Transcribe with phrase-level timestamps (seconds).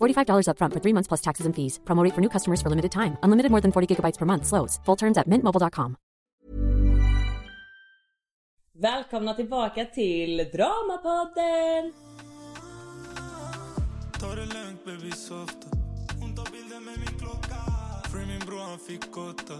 [0.00, 1.78] $45 upfront for three months plus taxes and fees.
[1.84, 3.16] Promo rate for new customers for limited time.
[3.22, 4.46] Unlimited more than 40 gigabytes per month.
[4.46, 4.80] Slows.
[4.84, 5.96] Full terms at mintmobile.com.
[8.78, 11.92] Välkomna tillbaka till Dramapodden!
[14.20, 15.68] Ta det lugnt baby softa
[16.20, 17.60] Hon tar bilder med min klocka
[18.12, 19.54] Free min bror han fick åtta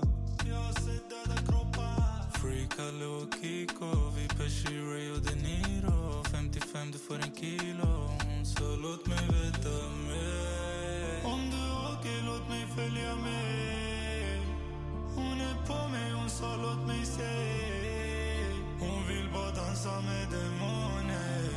[0.48, 6.24] Jag har sett döda kroppar Free Kalle och Kiko Vi Pesci, Ray och De Niro
[6.32, 7.92] 55 du får en kilo
[8.54, 9.74] Så låt mig veta
[12.36, 14.40] låt mig följa med
[15.14, 17.22] Hon är på mig, hon sa låt mig se
[18.80, 21.48] Hon vill bara dansa med demoner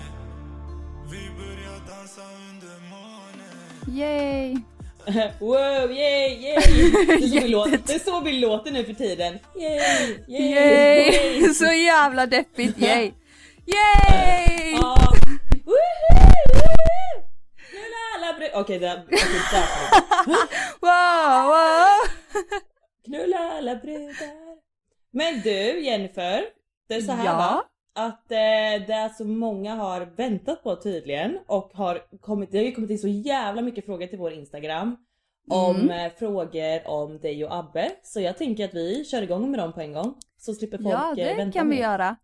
[1.11, 4.55] Vi börjar dansa under månen Yay!
[5.39, 6.55] wow, yay, yay!
[7.07, 9.39] Det är, så vi låter, det är så vi låter nu för tiden.
[9.55, 11.53] Yay, yay, Yay!
[11.53, 13.11] Så jävla deppigt, yay!
[13.65, 14.71] Yay!
[14.71, 15.08] Ja.
[18.53, 19.03] Okej, där.
[19.05, 19.19] Okej,
[19.51, 19.67] där.
[20.81, 22.09] Wow, wow!
[23.05, 24.59] Knulla alla brudar.
[25.11, 26.43] Men du Jennifer,
[26.87, 27.37] det är så här Ja.
[27.37, 27.63] va?
[27.95, 32.65] Att eh, det är så många har väntat på tydligen och har kommit, det har
[32.65, 34.97] ju kommit in så jävla mycket frågor till vår Instagram.
[35.51, 35.89] Om Mm.
[36.05, 37.91] eh, frågor om dig och Abbe.
[38.03, 40.15] Så jag tänker att vi kör igång med dem på en gång.
[40.37, 42.15] Så slipper folk Ja, eh, det vänta kan vi göra.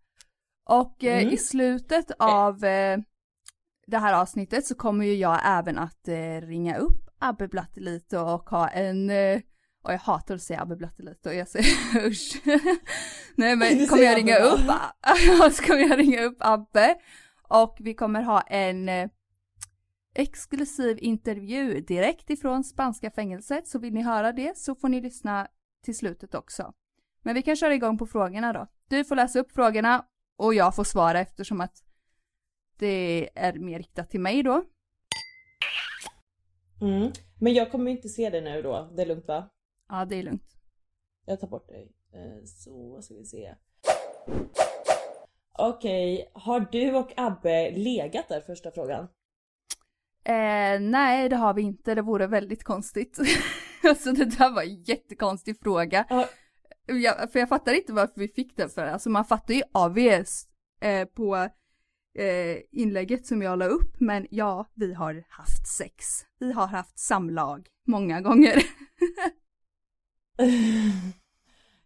[0.68, 1.34] Och eh, Mm.
[1.34, 2.98] i slutet av eh,
[3.86, 8.50] det här avsnittet så kommer ju jag även att eh, ringa upp Abbe Blattelito och
[8.50, 9.40] ha en eh,
[9.82, 12.42] och jag hatar att säga Abbe Blattelito, jag säger usch.
[13.34, 14.60] Nej men kommer jag ringa upp,
[15.52, 16.96] så kommer jag ringa upp Abbe
[17.48, 19.08] och vi kommer ha en eh,
[20.14, 25.46] exklusiv intervju direkt ifrån spanska fängelset så vill ni höra det så får ni lyssna
[25.84, 26.72] till slutet också.
[27.22, 28.66] Men vi kan köra igång på frågorna då.
[28.88, 30.04] Du får läsa upp frågorna
[30.36, 31.85] och jag får svara eftersom att
[32.78, 34.64] det är mer riktat till mig då.
[36.80, 37.12] Mm.
[37.40, 38.92] Men jag kommer inte se det nu då.
[38.96, 39.50] Det är lugnt va?
[39.88, 40.56] Ja, det är lugnt.
[41.26, 41.92] Jag tar bort dig.
[42.12, 43.54] Eh, Så ska vi se.
[45.58, 49.08] Okej, har du och Abbe legat där första frågan?
[50.24, 51.94] Eh, nej, det har vi inte.
[51.94, 53.18] Det vore väldigt konstigt.
[53.88, 56.06] alltså det där var en jättekonstig fråga.
[56.08, 56.28] Ja.
[56.86, 58.86] Jag, för jag fattar inte varför vi fick den för.
[58.86, 60.46] Alltså man fattar ju AVS
[60.80, 61.48] eh, på
[62.18, 64.00] eh, inlägget som jag la upp.
[64.00, 66.04] Men ja, vi har haft sex.
[66.38, 68.62] Vi har haft samlag många gånger.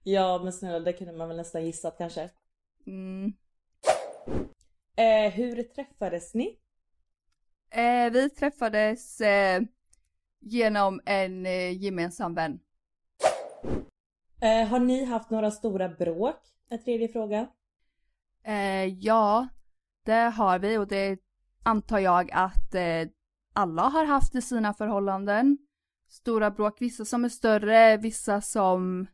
[0.03, 2.31] ja men snälla det kunde man väl nästan gissat kanske.
[2.87, 3.33] Mm.
[4.97, 6.59] Eh, hur träffades ni?
[7.71, 9.63] Eh, vi träffades eh,
[10.41, 12.61] genom en eh, gemensam vän.
[14.41, 16.37] Eh, har ni haft några stora bråk?
[16.69, 17.47] En tredje fråga.
[18.45, 19.49] Eh, ja,
[20.11, 21.19] det har vi och det
[21.63, 23.09] antar jag att eh,
[23.53, 25.59] alla har haft i sina förhållanden.
[26.09, 29.07] Stora bråk, vissa som är större, vissa som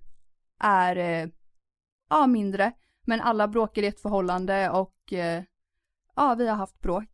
[0.60, 1.28] är eh,
[2.10, 2.72] ja, mindre.
[3.06, 5.42] Men alla bråkar i ett förhållande och eh,
[6.16, 7.08] ja, vi har haft bråk.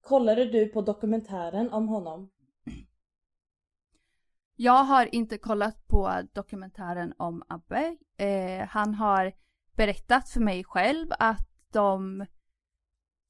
[0.00, 2.30] Kollade du på dokumentären om honom?
[4.56, 7.96] Jag har inte kollat på dokumentären om Abbe.
[8.16, 9.32] Eh, han har
[9.76, 12.26] berättat för mig själv att de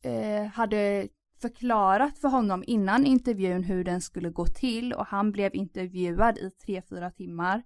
[0.04, 1.08] eh, hade
[1.40, 6.50] förklarat för honom innan intervjun hur den skulle gå till och han blev intervjuad i
[6.50, 7.62] tre fyra timmar.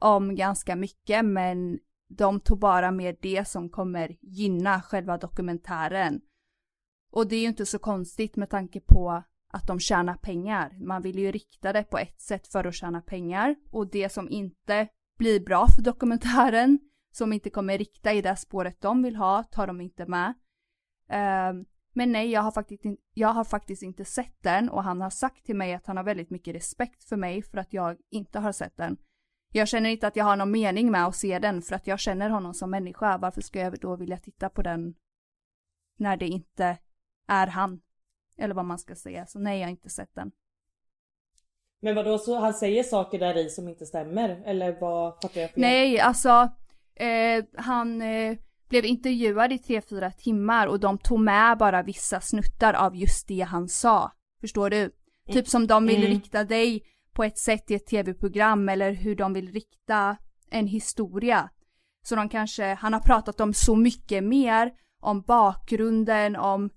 [0.00, 1.78] om ganska mycket men
[2.08, 6.20] de tog bara med det som kommer gynna själva dokumentären.
[7.10, 9.22] Och det är ju inte så konstigt med tanke på
[9.52, 10.78] att de tjänar pengar.
[10.80, 14.30] Man vill ju rikta det på ett sätt för att tjäna pengar och det som
[14.30, 14.88] inte
[15.18, 16.78] blir bra för dokumentären,
[17.18, 20.34] som inte kommer rikta i det spåret de vill ha, tar de inte med.
[21.12, 25.00] Uh, men nej, jag har, faktiskt in, jag har faktiskt inte sett den och han
[25.00, 27.96] har sagt till mig att han har väldigt mycket respekt för mig för att jag
[28.10, 28.96] inte har sett den.
[29.52, 32.00] Jag känner inte att jag har någon mening med att se den för att jag
[32.00, 33.18] känner honom som människa.
[33.18, 34.94] Varför ska jag då vilja titta på den
[35.96, 36.78] när det inte
[37.28, 37.80] är han?
[38.36, 39.26] Eller vad man ska säga.
[39.26, 40.32] Så nej, jag har inte sett den.
[41.80, 44.42] Men vadå, så han säger saker där i som inte stämmer?
[44.44, 45.60] Eller vad fattar jag fel?
[45.60, 46.50] Nej, alltså
[47.00, 48.36] eh, han eh,
[48.68, 53.40] blev intervjuad i 3-4 timmar och de tog med bara vissa snuttar av just det
[53.40, 54.12] han sa.
[54.40, 54.80] Förstår du?
[54.80, 54.92] Mm.
[55.32, 56.08] Typ som de vill mm.
[56.08, 60.16] rikta dig på ett sätt i ett tv-program eller hur de vill rikta
[60.50, 61.50] en historia.
[62.02, 66.70] Så de kanske, han har pratat om så mycket mer, om bakgrunden, om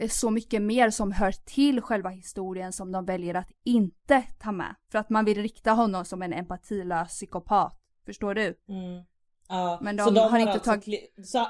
[0.00, 4.52] eh, så mycket mer som hör till själva historien som de väljer att inte ta
[4.52, 4.74] med.
[4.92, 7.80] För att man vill rikta honom som en empatilös psykopat.
[8.06, 8.54] Förstår du?
[8.68, 9.04] Mm.
[9.50, 11.14] Ja, Men de, de har, har inte alltså tagit...
[11.24, 11.46] Så,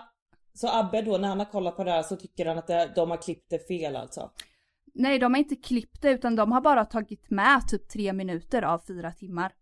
[0.55, 3.11] så Abbe då när han har kollat på det här så tycker han att de
[3.11, 4.31] har klippt det fel alltså?
[4.95, 8.63] Nej, de har inte klippt det utan de har bara tagit med typ tre minuter
[8.63, 9.55] av fyra timmar.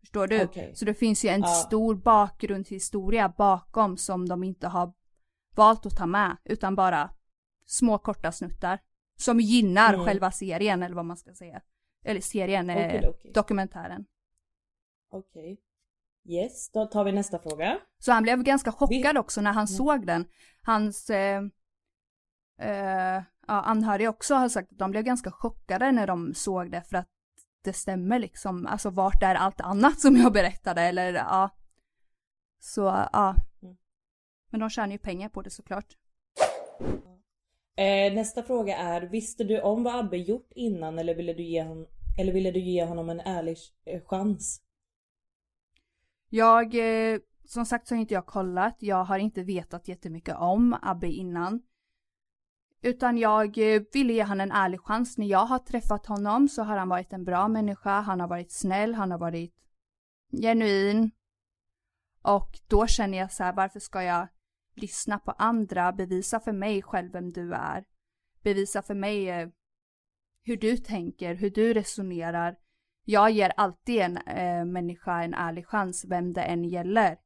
[0.00, 0.44] Förstår du?
[0.44, 0.74] Okay.
[0.74, 1.46] Så det finns ju en ja.
[1.46, 4.92] stor bakgrundshistoria bakom som de inte har
[5.54, 7.10] valt att ta med utan bara
[7.66, 8.78] små korta snuttar.
[9.16, 10.06] Som gynnar mm.
[10.06, 11.62] själva serien eller vad man ska säga.
[12.04, 13.32] Eller serien, okay, eh, okay.
[13.32, 14.04] dokumentären.
[15.10, 15.60] Okej.
[16.28, 17.78] Yes, då tar vi nästa fråga.
[17.98, 19.76] Så han blev ganska chockad också när han mm.
[19.76, 20.26] såg den.
[20.62, 21.42] Hans eh,
[22.60, 26.82] eh, ja, anhöriga också har sagt att de blev ganska chockade när de såg det
[26.82, 27.08] för att
[27.64, 28.66] det stämmer liksom.
[28.66, 31.50] Alltså vart är allt annat som jag berättade eller ja.
[32.60, 32.80] Så
[33.12, 33.34] ja.
[33.62, 33.76] Mm.
[34.50, 35.96] Men de tjänar ju pengar på det såklart.
[37.76, 41.62] Eh, nästa fråga är, visste du om vad Abbe gjort innan eller ville du ge
[41.62, 41.86] honom,
[42.18, 44.63] eller ville du ge honom en ärlig eh, chans?
[46.34, 50.76] Jag, eh, som sagt så har inte jag kollat, jag har inte vetat jättemycket om
[50.82, 51.62] Abbe innan.
[52.82, 55.18] Utan jag eh, ville ge honom en ärlig chans.
[55.18, 58.52] När jag har träffat honom så har han varit en bra människa, han har varit
[58.52, 59.54] snäll, han har varit
[60.42, 61.10] genuin.
[62.22, 64.28] Och då känner jag så här, varför ska jag
[64.74, 67.84] lyssna på andra, bevisa för mig själv vem du är.
[68.42, 69.48] Bevisa för mig eh,
[70.42, 72.56] hur du tänker, hur du resonerar.
[73.04, 77.16] Jag ger alltid en eh, människa en ärlig chans, vem det än gäller.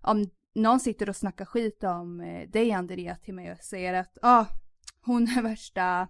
[0.00, 4.18] Om någon sitter och snackar skit om eh, dig Andrea till mig och säger att
[4.22, 4.46] ah,
[5.00, 6.08] hon är värsta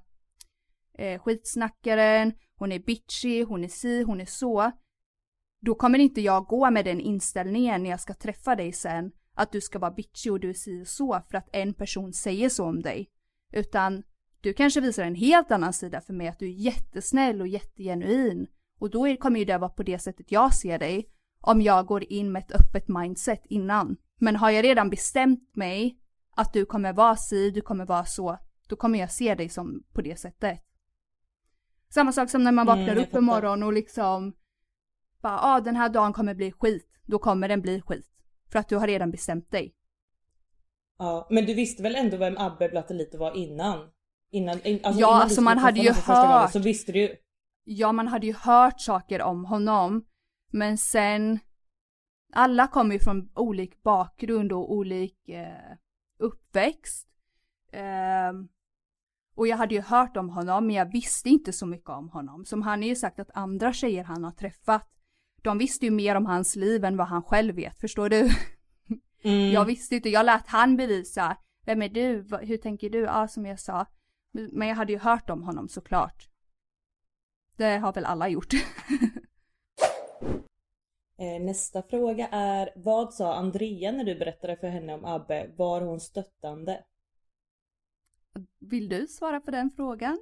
[0.94, 4.72] eh, skitsnackaren, hon är bitchy, hon är si, hon är så.
[5.60, 9.52] Då kommer inte jag gå med den inställningen när jag ska träffa dig sen, att
[9.52, 12.48] du ska vara bitchy och du är si och så för att en person säger
[12.48, 13.10] så om dig.
[13.52, 14.02] Utan
[14.40, 18.46] du kanske visar en helt annan sida för mig, att du är jättesnäll och jättegenuin.
[18.82, 21.08] Och då kommer ju det vara på det sättet jag ser dig,
[21.40, 23.96] om jag går in med ett öppet mindset innan.
[24.20, 25.98] Men har jag redan bestämt mig
[26.36, 28.38] att du kommer vara si, du kommer vara så,
[28.68, 30.60] då kommer jag se dig som på det sättet.
[31.88, 34.32] Samma sak som när man vaknar mm, upp en morgon och liksom
[35.20, 36.88] bara, ah, den här dagen kommer bli skit.
[37.06, 38.06] Då kommer den bli skit.
[38.52, 39.74] För att du har redan bestämt dig.
[40.98, 43.88] Ja, men du visste väl ändå vem Abbe Blatte lite var innan?
[44.30, 46.06] Innan, alltså ja, innan alltså man hade ju hört.
[46.06, 47.16] Gången, så visste du
[47.64, 50.04] Ja, man hade ju hört saker om honom.
[50.52, 51.38] Men sen,
[52.32, 55.76] alla kommer ju från olik bakgrund och olik eh,
[56.18, 57.08] uppväxt.
[57.72, 58.32] Eh,
[59.34, 62.44] och jag hade ju hört om honom men jag visste inte så mycket om honom.
[62.44, 64.88] Som han har ju sagt att andra tjejer han har träffat,
[65.42, 68.30] de visste ju mer om hans liv än vad han själv vet, förstår du?
[69.24, 69.52] Mm.
[69.52, 71.36] Jag visste inte, jag lät han bevisa.
[71.66, 72.26] Vem är du?
[72.42, 72.98] Hur tänker du?
[72.98, 73.86] Ja, som jag sa.
[74.32, 76.28] Men jag hade ju hört om honom såklart.
[77.56, 78.48] Det har väl alla gjort.
[81.18, 85.50] Eh, nästa fråga är, vad sa Andrea när du berättade för henne om Abbe?
[85.56, 86.84] Var hon stöttande?
[88.58, 90.18] Vill du svara på den frågan?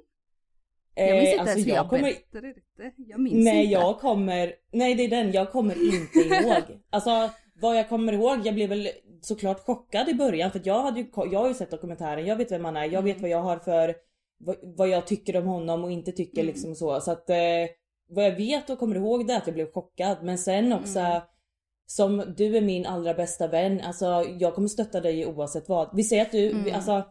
[0.95, 2.01] Jag minns inte alltså ens hur jag, jag kommer...
[2.01, 2.93] berättade det.
[2.97, 3.73] Jag minns nej, inte.
[3.73, 4.55] jag kommer...
[4.71, 5.31] Nej, det är den.
[5.31, 6.79] Jag kommer inte ihåg.
[6.89, 7.29] Alltså,
[7.61, 8.89] vad jag kommer ihåg, jag blev väl
[9.21, 12.51] såklart chockad i början för jag, hade ju, jag har ju sett dokumentären, jag vet
[12.51, 13.21] vem han är, jag vet mm.
[13.21, 13.95] vad jag har för...
[14.45, 16.53] Vad, vad jag tycker om honom och inte tycker mm.
[16.53, 17.01] liksom så.
[17.01, 17.35] Så att eh,
[18.09, 20.17] vad jag vet och kommer ihåg det är att jag blev chockad.
[20.23, 21.21] Men sen också mm.
[21.85, 24.05] som du är min allra bästa vän, alltså
[24.39, 25.89] jag kommer stötta dig oavsett vad.
[25.95, 26.75] Vi säger att du, mm.
[26.75, 27.03] alltså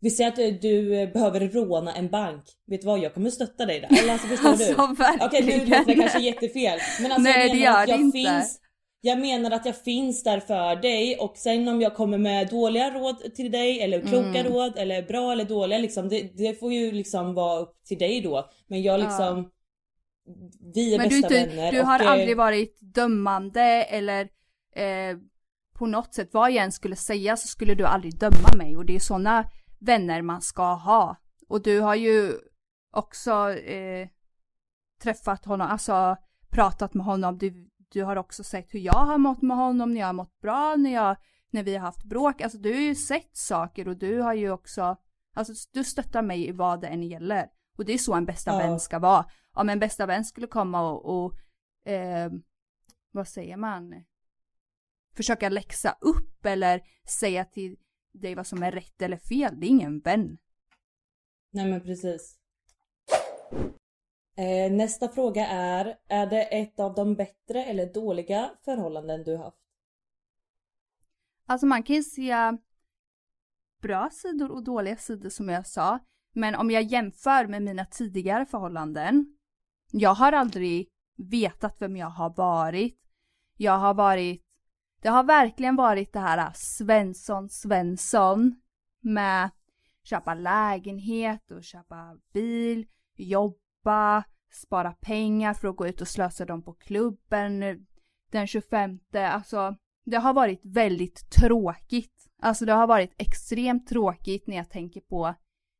[0.00, 2.44] Vi säger att du, eh, behöver råna en bank.
[2.66, 2.98] Vet du vad?
[2.98, 4.02] Jag kommer stötta dig där.
[4.02, 4.94] Eller alltså förstår Alltså, du?
[4.94, 5.26] verkligen.
[5.26, 6.78] Okej nu låter det kanske jättefel.
[7.02, 8.44] Men alltså Nej, jag det gör att det jag inte.
[9.00, 12.90] Jag menar att jag finns där för dig och sen om jag kommer med dåliga
[12.90, 14.52] råd till dig eller kloka Mm.
[14.52, 18.20] råd eller bra eller dåliga liksom det, det får ju liksom vara upp till dig
[18.20, 18.50] då.
[18.66, 19.50] Men jag liksom
[20.74, 24.22] Vi är Men du, bästa du, vänner du har och, aldrig varit dömande eller
[24.76, 25.16] eh,
[25.78, 28.86] på något sätt, vad jag än skulle säga så skulle du aldrig döma mig och
[28.86, 29.44] det är sådana
[29.80, 31.16] vänner man ska ha.
[31.48, 32.32] Och du har ju
[32.92, 34.08] också eh,
[35.02, 36.16] träffat honom, alltså
[36.50, 40.00] pratat med honom, du, du har också sett hur jag har mått med honom, när
[40.00, 41.16] jag har mått bra, när, jag,
[41.50, 44.50] när vi har haft bråk, alltså du har ju sett saker och du har ju
[44.50, 44.96] också,
[45.34, 47.48] alltså du stöttar mig i vad det än gäller.
[47.78, 48.58] Och det är så en bästa Ja.
[48.58, 49.26] vän ska vara.
[49.52, 51.38] Om en bästa vän skulle komma och, och
[51.92, 52.32] eh,
[53.10, 54.04] vad säger man,
[55.16, 57.76] försöka läxa upp eller säga till
[58.12, 60.38] dig vad som är rätt eller fel, det är ingen vän.
[61.50, 62.38] Nej men precis.
[64.36, 69.56] Eh, nästa fråga är, är det ett av de bättre eller dåliga förhållanden du haft?
[71.46, 72.34] Alltså man kan ju se
[73.82, 75.98] bra sidor och dåliga sidor som jag sa.
[76.32, 79.36] Men om jag jämför med mina tidigare förhållanden.
[79.92, 83.00] Jag har aldrig vetat vem jag har varit.
[83.56, 84.42] Jag har varit,
[85.02, 88.60] det har verkligen varit det här Svensson Svensson
[89.00, 89.50] med
[90.02, 96.44] köpa lägenhet och köpa bil, jobb jobba, spara pengar för att gå ut och slösa
[96.44, 97.76] dem på klubben eh,
[98.30, 98.98] den 25.
[99.14, 102.12] Alltså det har varit väldigt tråkigt.
[102.42, 105.34] Alltså det har varit extremt tråkigt när jag tänker på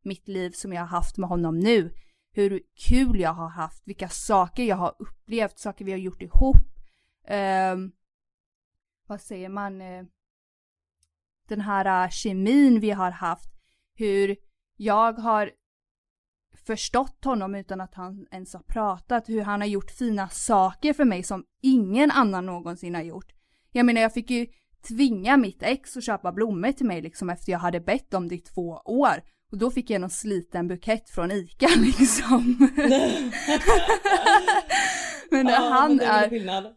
[0.05, 1.95] mitt liv som jag har haft med honom nu.
[2.33, 6.57] Hur kul jag har haft, vilka saker jag har upplevt, saker vi har gjort ihop.
[7.73, 7.93] Um,
[9.07, 9.81] vad säger man?
[9.81, 10.05] Eh,
[11.49, 13.51] den här eh, kemin vi har haft.
[13.95, 14.37] Hur
[14.77, 15.51] jag har
[16.67, 19.29] förstått honom utan att han ens har pratat.
[19.29, 23.33] Hur han har gjort fina saker för mig som ingen annan någonsin har gjort.
[23.73, 24.47] Jag menar jag fick ju
[24.89, 28.35] tvinga mitt ex att köpa blommor till mig liksom efter jag hade bett om det
[28.35, 29.23] i två år.
[29.53, 32.71] Och då fick jag någon sliten bukett från ICA liksom.
[35.31, 36.73] men Ja, han men är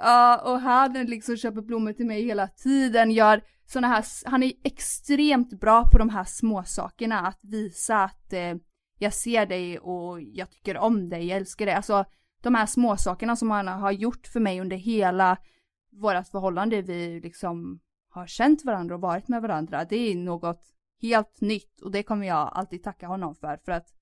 [0.00, 4.52] ja och han liksom köper blommor till mig hela tiden, gör såna här, han är
[4.64, 8.54] extremt bra på de här små sakerna att visa att eh,
[9.04, 11.74] jag ser dig och jag tycker om dig, jag älskar dig.
[11.74, 12.04] Alltså
[12.42, 15.38] de här små sakerna som han har gjort för mig under hela
[15.92, 21.40] vårat förhållande, vi liksom har känt varandra och varit med varandra, det är något helt
[21.40, 23.94] nytt och det kommer jag alltid tacka honom för för att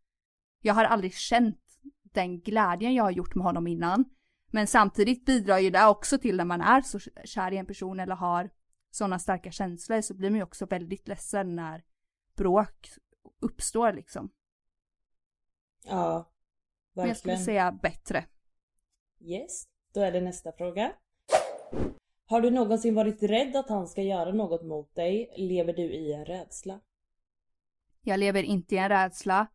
[0.63, 1.59] jag har aldrig känt
[2.03, 4.05] den glädjen jag har gjort med honom innan.
[4.51, 8.01] Men samtidigt bidrar ju det också till när man är så kär i en person
[8.01, 8.51] eller har
[8.91, 11.83] sådana starka känslor så blir man ju också väldigt ledsen när
[12.37, 12.89] bråk
[13.41, 14.31] uppstår liksom.
[15.85, 16.33] Ja,
[16.93, 17.45] Men jag skulle verkligen.
[17.45, 18.25] säga bättre.
[19.21, 20.93] Yes, då är det nästa fråga.
[22.27, 25.35] Har du någonsin varit rädd att han ska göra något mot dig?
[25.37, 26.81] Lever du i en rädsla?
[28.01, 29.47] Jag lever inte i en rädsla.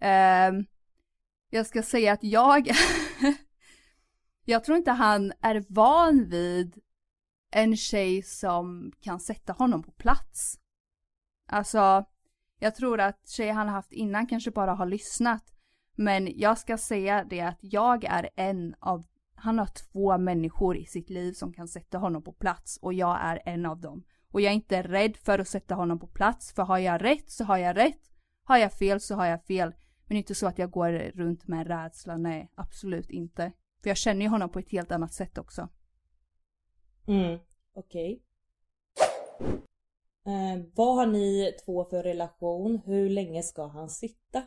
[0.00, 0.64] Ehm,
[1.50, 2.68] jag ska säga att jag...
[4.44, 6.82] jag tror inte han är van vid
[7.50, 10.58] en tjej som kan sätta honom på plats.
[11.48, 12.04] Alltså,
[12.58, 15.44] jag tror att tjejer han har haft innan kanske bara har lyssnat.
[15.96, 19.04] Men jag ska säga det att jag är en av,
[19.34, 23.18] han har två människor i sitt liv som kan sätta honom på plats och jag
[23.22, 24.04] är en av dem.
[24.32, 27.30] Och jag är inte rädd för att sätta honom på plats, för har jag rätt
[27.30, 28.10] så har jag rätt.
[28.44, 29.68] Har jag fel så har jag fel.
[29.68, 33.52] Men det är inte så att jag går runt med en rädsla, nej absolut inte.
[33.82, 35.68] För jag känner ju honom på ett helt annat sätt också.
[37.06, 37.38] Mm,
[37.74, 38.22] okej.
[40.26, 42.80] Eh, vad har ni två för relation?
[42.84, 44.42] Hur länge ska han sitta?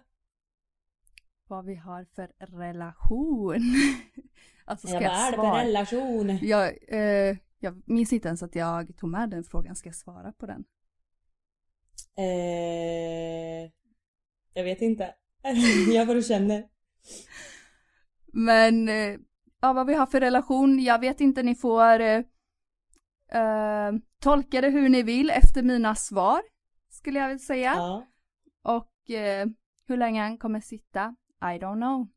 [1.48, 3.56] Vad vi har för relation.
[4.66, 6.40] alltså ska Ja, vad är det för relation?
[6.42, 10.32] Jag, eh, jag minns inte ens att jag tog med den frågan, ska jag svara
[10.32, 10.66] på den?
[12.18, 13.72] Eh,
[14.54, 15.16] jag vet inte.
[15.94, 16.68] jag vad du känner.
[18.34, 19.18] Men, eh,
[19.62, 22.24] ja vad vi har för relation, jag vet inte, ni får eh,
[23.32, 26.42] eh, tolka det hur ni vill efter mina svar,
[26.90, 27.74] skulle jag vilja säga.
[27.74, 28.08] Ja.
[28.64, 29.48] Och eh,
[29.88, 32.08] hur länge han kommer sitta, I don't know.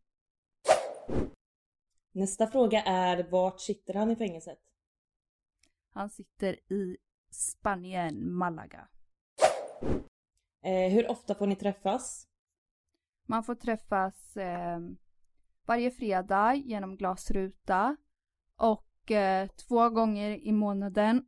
[2.12, 4.58] Nästa fråga är vart sitter han i fängelset?
[5.90, 6.96] Han sitter i
[7.30, 8.88] Spanien, Malaga.
[10.62, 12.28] Eh, hur ofta får ni träffas?
[13.26, 14.80] Man får träffas eh,
[15.64, 17.96] varje fredag genom glasruta
[18.56, 21.26] och eh, två gånger i månaden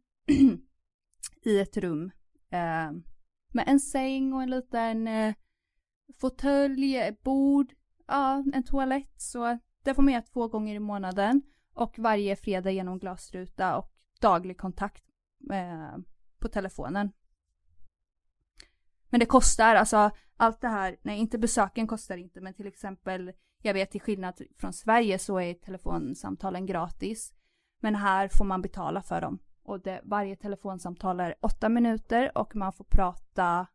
[1.45, 2.11] i ett rum.
[2.51, 2.93] Eh,
[3.53, 5.35] med en säng och en liten eh,
[6.21, 7.75] fåtölj, bord,
[8.09, 9.13] ja, en toalett.
[9.17, 11.43] Så det får man göra två gånger i månaden
[11.75, 15.05] och varje fredag genom glasruta och daglig kontakt
[15.53, 15.99] eh,
[16.39, 17.13] på telefonen.
[19.11, 23.33] Men det kostar, alltså allt det här, nej inte besöken kostar inte men till exempel,
[23.63, 27.33] jag vet till skillnad från Sverige så är telefonsamtalen gratis.
[27.81, 29.39] Men här får man betala för dem.
[29.63, 33.67] Och det, varje telefonsamtal är åtta minuter och man får prata,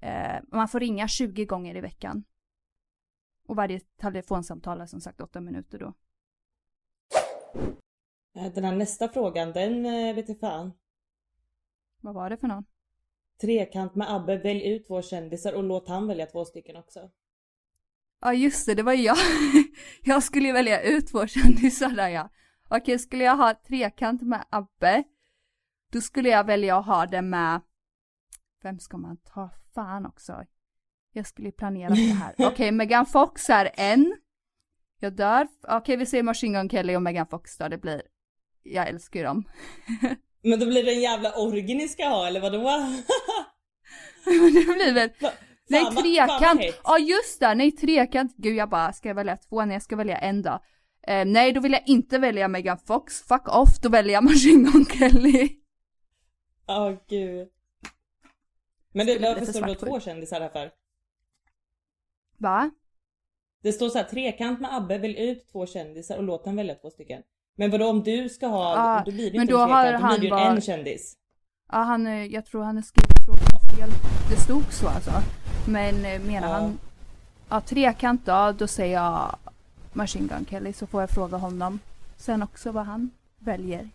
[0.00, 2.24] eh, man får ringa 20 gånger i veckan.
[3.46, 5.94] Och varje telefonsamtal är som sagt åtta minuter då.
[8.36, 10.72] Eh, Den här nästa frågan, den eh, vet jag fan.
[12.00, 12.64] Vad var det för någon?
[13.40, 17.10] Trekant med Abbe, välj ut två kändisar och låt han välja två stycken också.
[18.20, 19.16] Ja just det, det var jag.
[20.02, 22.30] Jag skulle välja ut två kändisar där ja.
[22.68, 25.04] Okej, skulle jag ha trekant med Abbe,
[25.92, 27.60] då skulle jag välja att ha det med,
[28.62, 29.50] vem ska man ta?
[29.74, 30.44] Fan också.
[31.16, 32.34] Jag skulle ju planera det här.
[32.38, 34.16] Okej, Megan Fox är en.
[35.00, 35.48] Jag dör.
[35.68, 38.02] Okej, vi säger Machine Gun Kelly och Megan Fox då, det blir,
[38.62, 39.44] jag älskar ju dem.
[40.42, 42.58] Men då blir det en jävla orgie ni ska ha eller vadå?
[44.24, 45.30] Det blir väl, Fan,
[45.68, 49.64] nej fan trekant, ja just det, nej trekant, gud jag bara, ska jag välja två?
[49.64, 50.58] Nej jag ska välja en då.
[51.06, 54.64] Eh, nej då vill jag inte välja Megan Fox, fuck off, då väljer jag Machine
[54.64, 55.48] Gun Kelly.
[56.68, 57.48] Åh gud.
[58.92, 60.70] Men det, varför står det då två kändisar här för?
[62.38, 62.70] Va?
[63.62, 66.74] Det står så här trekant med Abbe, välj ut två kändisar och låt den välja
[66.74, 67.22] två stycken.
[67.56, 70.00] Men vadå om du ska ha, Ja, då blir det men inte då en trekant,
[70.00, 71.16] då han blir det ju bara- en kändis.
[71.72, 73.90] Ja han, eh, jag tror han har skrivit frågan fel.
[74.30, 75.10] Det stod så alltså.
[75.68, 76.54] Men eh, menar Ja.
[76.54, 76.78] han,
[77.48, 79.36] ja trekant då, då säger jag
[79.92, 81.78] Machine Gun Kelly så får jag fråga honom
[82.16, 83.88] sen också vad han väljer.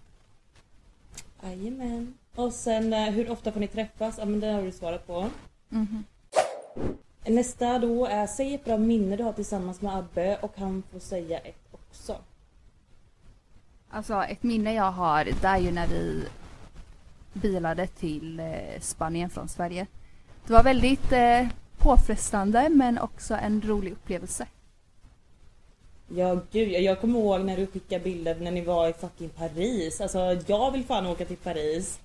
[1.43, 2.13] Jajamän.
[2.36, 4.17] Och sen eh, hur ofta får ni träffas?
[4.17, 5.27] Ja men det har du svarat på.
[5.69, 6.03] Mhm.
[7.25, 11.00] Nästa då är säg ett bra minne du har tillsammans med Abbe och han får
[11.00, 12.16] säga ett också.
[13.90, 16.24] Alltså ett minne jag har, det är ju när vi
[17.34, 19.88] bilade till eh, Spanien från Sverige.
[20.48, 24.48] Det var väldigt eh, påfrestande men också en rolig upplevelse.
[26.15, 29.30] Ja gud, jag- jag kommer ihåg när du skickade bilder när ni var i fucking
[29.30, 30.02] Paris.
[30.02, 32.00] Alltså jag vill fan åka till Paris.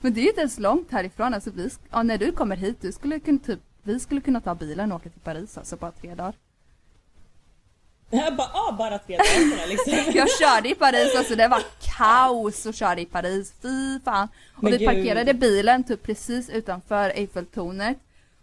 [0.00, 1.34] Men det är ju inte ens långt härifrån.
[1.34, 4.54] Alltså vi, ja, när du kommer hit, du skulle kunna typ, vi skulle kunna ta
[4.54, 6.34] bilen och åka till Paris alltså bara tre dagar.
[8.10, 10.12] Jag bara, ah, bara tre dagar liksom.
[10.14, 11.62] Jag körde i Paris, alltså det var
[11.98, 14.28] kaos att köra i Paris, fy fan.
[14.56, 14.88] Och Men vi gud.
[14.88, 17.98] parkerade bilen typ precis utanför Eiffeltornet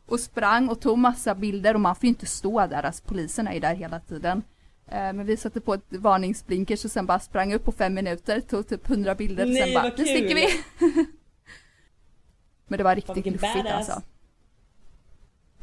[0.06, 3.48] och sprang och tog massa bilder och man får ju inte stå där, alltså polisen
[3.48, 4.44] är ju där hela tiden.
[4.88, 8.42] Eh, Men vi satte på ett varningsblinkers och sen bara sprang upp på fem minuter,
[8.42, 10.48] tog typ hundra bilder och sen bara, nu sticker kul." vi!
[12.68, 14.02] Men det var riktigt luffigt alltså.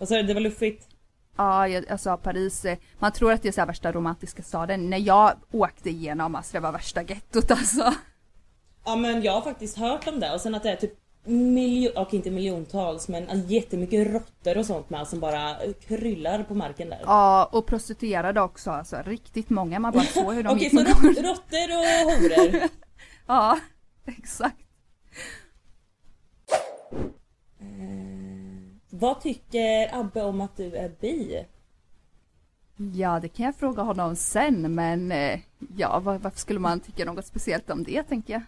[0.00, 0.88] Vad sa du, det var luffigt?
[1.36, 4.90] Ja, jag, alltså Paris, eh, man tror att det är så här värsta romantiska staden.
[4.90, 7.94] När jag åkte igenom, alltså det var värsta gettot alltså.
[8.84, 10.92] Ja men jag har faktiskt hört om det och sen att det är typ
[11.24, 16.90] miljon, och inte miljontals men jättemycket råttor och sånt med som bara kryllar på marken
[16.90, 17.00] där.
[17.04, 18.96] Ja, och prostituerade också alltså.
[19.06, 22.68] Riktigt många, man bara såg hur de Okej så råttor och horor.
[23.26, 23.58] Ja,
[24.06, 24.56] exakt.
[28.90, 31.44] Vad tycker Abbe om att du är bi?
[32.94, 35.40] Ja, det kan jag fråga honom sen, men eh,
[35.76, 38.42] ja, var, varför skulle man tycka något speciellt om det, tänker jag?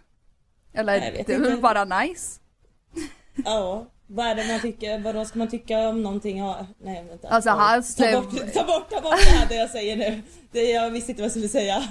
[0.73, 2.41] Eller, vet det är väl bara nice?
[3.45, 6.43] Ja, vad är det man tycker, vadå ska man tycka om någonting.
[6.79, 7.29] Nej vänta.
[7.29, 7.57] Alltså, Oj.
[7.59, 10.23] hans- Ta bort, ta bort, ta bort det här det jag säger nu.
[10.53, 11.83] Det, jag visste inte vad jag skulle säga.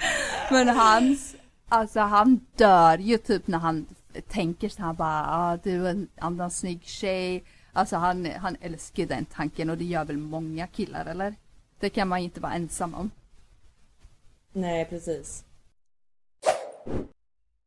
[0.50, 1.34] Men hans,
[1.68, 3.86] alltså han dör ju typ när han
[4.28, 7.44] tänker så han bara, ah, du är en annan snygg tjej.
[7.76, 11.34] Alltså han, han älskar den tanken och det gör väl många killar eller?
[11.80, 13.10] Det kan man inte vara ensam om.
[14.52, 15.44] Nej precis.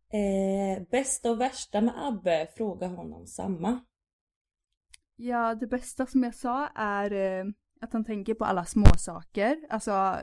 [0.09, 3.79] Eh, bästa och värsta med Abbe, fråga honom samma.
[5.15, 7.45] Ja, det bästa som jag sa är eh,
[7.81, 9.57] att han tänker på alla små saker.
[9.69, 10.17] Alltså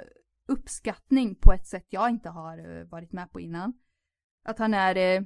[0.47, 3.73] uppskattning på ett sätt jag inte har eh, varit med på innan.
[4.45, 5.23] Att han är eh,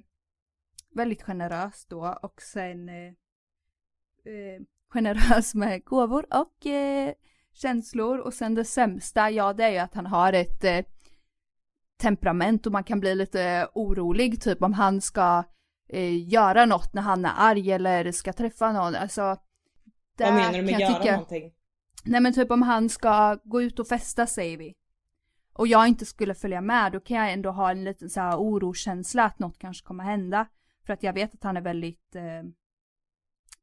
[0.94, 2.88] väldigt generös då och sen
[4.24, 7.12] eh, generös med gåvor och eh,
[7.52, 10.85] känslor och sen det sämsta, ja det är ju att han har ett eh,
[12.00, 15.44] temperament och man kan bli lite orolig typ om han ska
[15.88, 18.94] eh, göra något när han är arg eller ska träffa någon.
[18.94, 19.37] Alltså,
[20.18, 21.52] Vad menar du med göra tycka- någonting?
[22.04, 24.74] Nej men typ om han ska gå ut och festa säger vi.
[25.52, 28.37] Och jag inte skulle följa med då kan jag ändå ha en liten så här
[28.37, 30.46] oroskänsla att något kanske kommer hända.
[30.87, 32.22] För att jag vet att han är väldigt eh,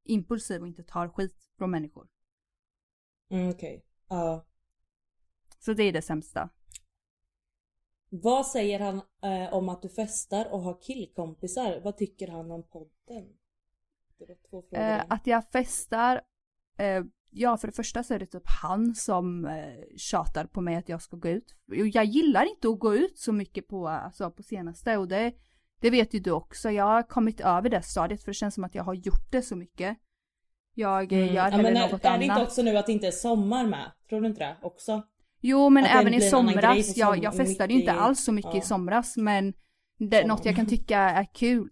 [0.06, 2.08] impulsiv och inte tar skit från människor.
[3.30, 3.86] Mm, Okej.
[4.08, 4.46] Ja.
[5.60, 6.50] Så det är det sämsta.
[8.10, 11.82] Vad säger han eh, om att du festar och har killkompisar?
[11.84, 13.34] Vad tycker han om podden?
[14.18, 14.84] Det var två frågor.
[14.86, 16.22] Eh, att jag festar,
[16.78, 20.76] eh, ja för det första så är det typ han som eh, tjatar på mig
[20.76, 21.56] att jag ska gå ut.
[21.94, 25.34] Jag gillar inte att gå ut så mycket på, alltså, på senaste och det,
[25.82, 26.72] det vet ju du också.
[26.72, 29.42] Jag har kommit över det stadiet för det känns som att jag har gjort det
[29.42, 29.98] så mycket.
[30.74, 31.28] Jag eh, Mm.
[31.28, 32.20] gör ja, hellre men är, något är annat.
[32.20, 33.92] det inte också nu att det inte är sommar med?
[34.10, 35.02] Tror du inte det också?
[35.42, 38.56] Jo men Att även i somras, jag, jag festade ju inte i- alls så mycket
[38.56, 38.62] i ja.
[38.62, 39.54] somras men
[39.98, 41.70] det är något jag kan tycka är kul.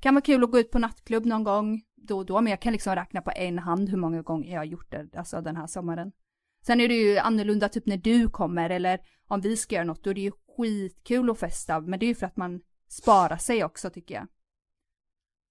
[0.00, 2.60] Kan vara kul att gå ut på nattklubb någon gång då och då men jag
[2.60, 5.56] kan liksom räkna på en hand hur många gånger jag har gjort det, alltså den
[5.56, 6.12] här sommaren.
[6.66, 10.04] Sen är det ju annorlunda typ när du kommer eller om vi ska göra något
[10.04, 12.60] då är det ju skitkul att festa men det är ju för att man
[12.92, 14.26] sparar sig också tycker jag.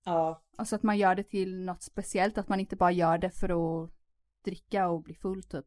[0.05, 0.43] Ja.
[0.57, 3.49] Alltså att man gör det till något speciellt, att man inte bara gör det för
[3.83, 3.89] att
[4.45, 5.65] dricka och bli full typ.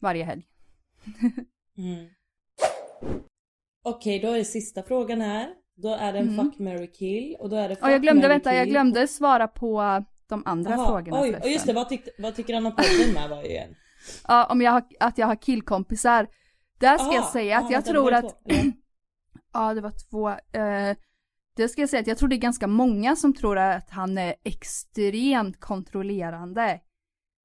[0.00, 0.48] Varje helg.
[1.78, 2.08] Mm.
[3.84, 5.54] Okej, då är sista frågan här.
[5.74, 6.44] Då är det en Mm.
[6.50, 8.72] fuck, marry, kill och då är det fuck, Ja, jag glömde, marry, vänta, jag kill.
[8.72, 11.42] glömde svara på de andra Jaha, frågorna Oj, förresten.
[11.42, 13.74] och just det, vad, tyckte, vad tycker han om podden med var ju en.
[14.28, 16.28] Ja, om jag har, att jag har killkompisar.
[16.78, 18.36] Där ska Aha, jag säga att aha, jag tror att?
[19.52, 20.96] Ja det var två, eh,
[21.56, 24.18] det ska jag säga att jag tror det är ganska många som tror att han
[24.18, 26.80] är extremt kontrollerande.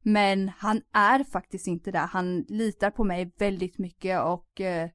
[0.04, 2.00] Men han är faktiskt inte det.
[2.00, 4.90] Han litar på mig väldigt mycket och eh,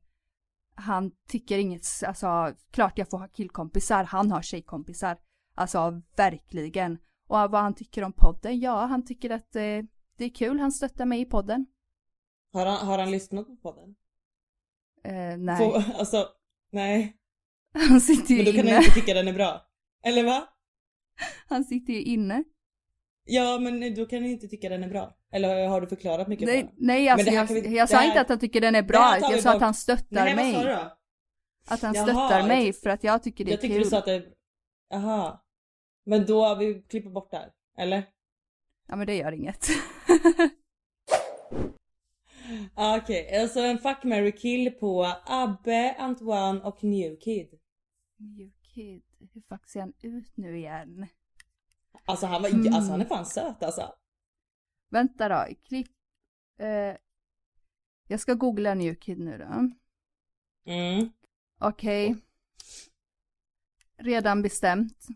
[0.74, 5.18] han tycker inget, alltså klart jag får ha killkompisar, han har tjejkompisar.
[5.54, 6.98] Alltså verkligen.
[7.28, 9.82] Och vad han tycker om podden, ja han tycker att eh,
[10.16, 11.66] det är kul, han stöttar mig i podden.
[12.52, 13.94] Har, han, har han lyssnat på podden?
[15.04, 16.28] Eh, nej, Få, alltså,
[16.72, 17.16] nej.
[17.74, 18.70] han sitter ju Men då kan inne.
[18.74, 19.66] han inte tycka den är bra.
[20.04, 20.48] Eller va?
[21.48, 22.44] Han sitter ju inne.
[23.24, 25.16] Ja, men då kan han inte tycka den är bra.
[25.32, 26.74] Eller har du förklarat mycket Nej, honom?
[26.78, 29.42] nej alltså jag, vi- jag sa här- inte att han tycker den är bra, jag
[29.42, 29.62] sa att bort.
[29.62, 30.74] han stöttar Nej, vad sa du mig.
[30.74, 30.96] då?
[31.74, 33.84] Att han Jaha, stöttar jag mig för att jag tycker det är Jag tyckte kul.
[33.84, 34.24] du sa att det...
[34.94, 35.44] Aha.
[36.06, 37.50] Men då, vi klipper bort det här.
[37.78, 38.02] Eller?
[38.88, 39.66] Ja men det gör inget.
[42.74, 47.58] Ah, Okej, alltså en fuck, marry, kill på Abbe, Antoine och New Kid.
[48.16, 51.06] New kid, hur fuck ser han ut nu igen?
[52.04, 52.74] Alltså han var, Mm.
[52.74, 53.94] alltså han är fan söt alltså.
[54.90, 55.90] Vänta då, klipp.
[56.58, 56.96] Eh,
[58.08, 59.70] jag ska googla new kid nu då.
[60.72, 61.10] Mm.
[61.60, 62.16] Okej.
[63.96, 65.06] Redan bestämt.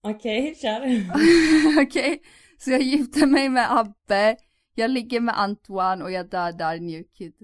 [0.00, 0.80] Okej, kör.
[1.82, 2.22] Okej,
[2.58, 4.36] så jag gifter mig med Abbe,
[4.78, 7.34] jag ligger med Antoine och jag dödar New Kid.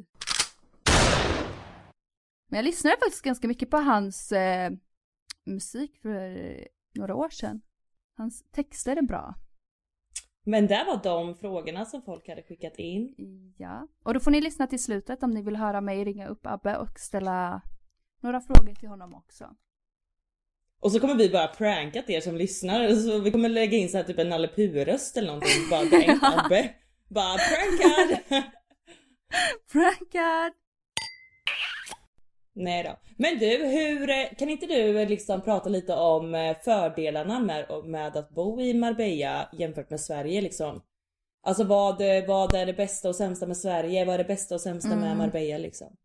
[2.48, 4.72] Men jag lyssnade faktiskt ganska mycket på hans eh,
[5.44, 6.56] musik för
[6.94, 7.60] några år sedan.
[8.16, 9.34] Hans texter är bra.
[10.44, 13.14] Men det var de frågorna som folk hade skickat in.
[13.58, 16.46] Ja, och då får ni lyssna till slutet om ni vill höra mig ringa upp
[16.46, 17.62] Abbe och ställa
[18.20, 19.56] några frågor till honom också.
[20.80, 22.94] Och så kommer vi bara prankat er som lyssnar.
[22.94, 25.70] Så vi kommer lägga in så här typ en Nalle Puh-röst eller någonting.
[25.70, 26.74] Bara dränkt Abbe.
[27.14, 28.18] Bara prankad!
[29.72, 30.52] Prankad!
[32.54, 32.96] Nej då.
[33.16, 37.66] Men du, hur, eh, kan inte du eh, liksom prata lite om eh, fördelarna med,
[37.84, 40.82] med att bo i Marbella jämfört med Sverige liksom?
[41.42, 44.04] Alltså vad, vad är det bästa och sämsta med Sverige?
[44.04, 45.18] Vad är det bästa och sämsta med Mm.
[45.18, 45.96] Marbella liksom?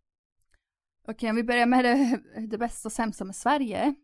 [1.07, 3.95] Okej, om vi börjar med det, det bästa och sämsta med Sverige.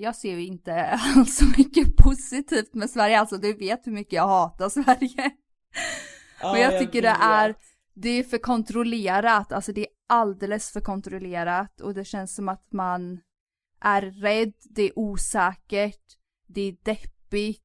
[0.00, 0.84] Jag ser ju inte
[1.16, 5.30] alls så mycket positivt med Sverige, alltså du vet hur mycket jag hatar Sverige.
[6.40, 7.54] Ja, Men jag tycker det är,
[7.94, 12.72] det är för kontrollerat, alltså det är alldeles för kontrollerat och det känns som att
[12.72, 13.20] man
[13.80, 17.64] är rädd, det är osäkert, det är deppigt.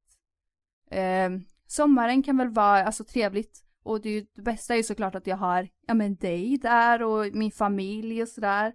[0.91, 1.29] Eh,
[1.67, 5.27] sommaren kan väl vara alltså trevligt och det, ju, det bästa är ju såklart att
[5.27, 8.73] jag har, ja men dig där och min familj och sådär.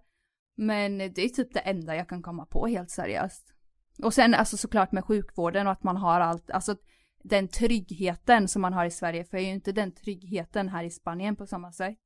[0.57, 3.55] Men det är typ det enda jag kan komma på helt seriöst.
[4.03, 6.77] Och sen alltså såklart med sjukvården och att man har allt, alltså
[7.23, 10.85] den tryggheten som man har i Sverige, för jag är ju inte den tryggheten här
[10.85, 11.99] i Spanien på samma sätt.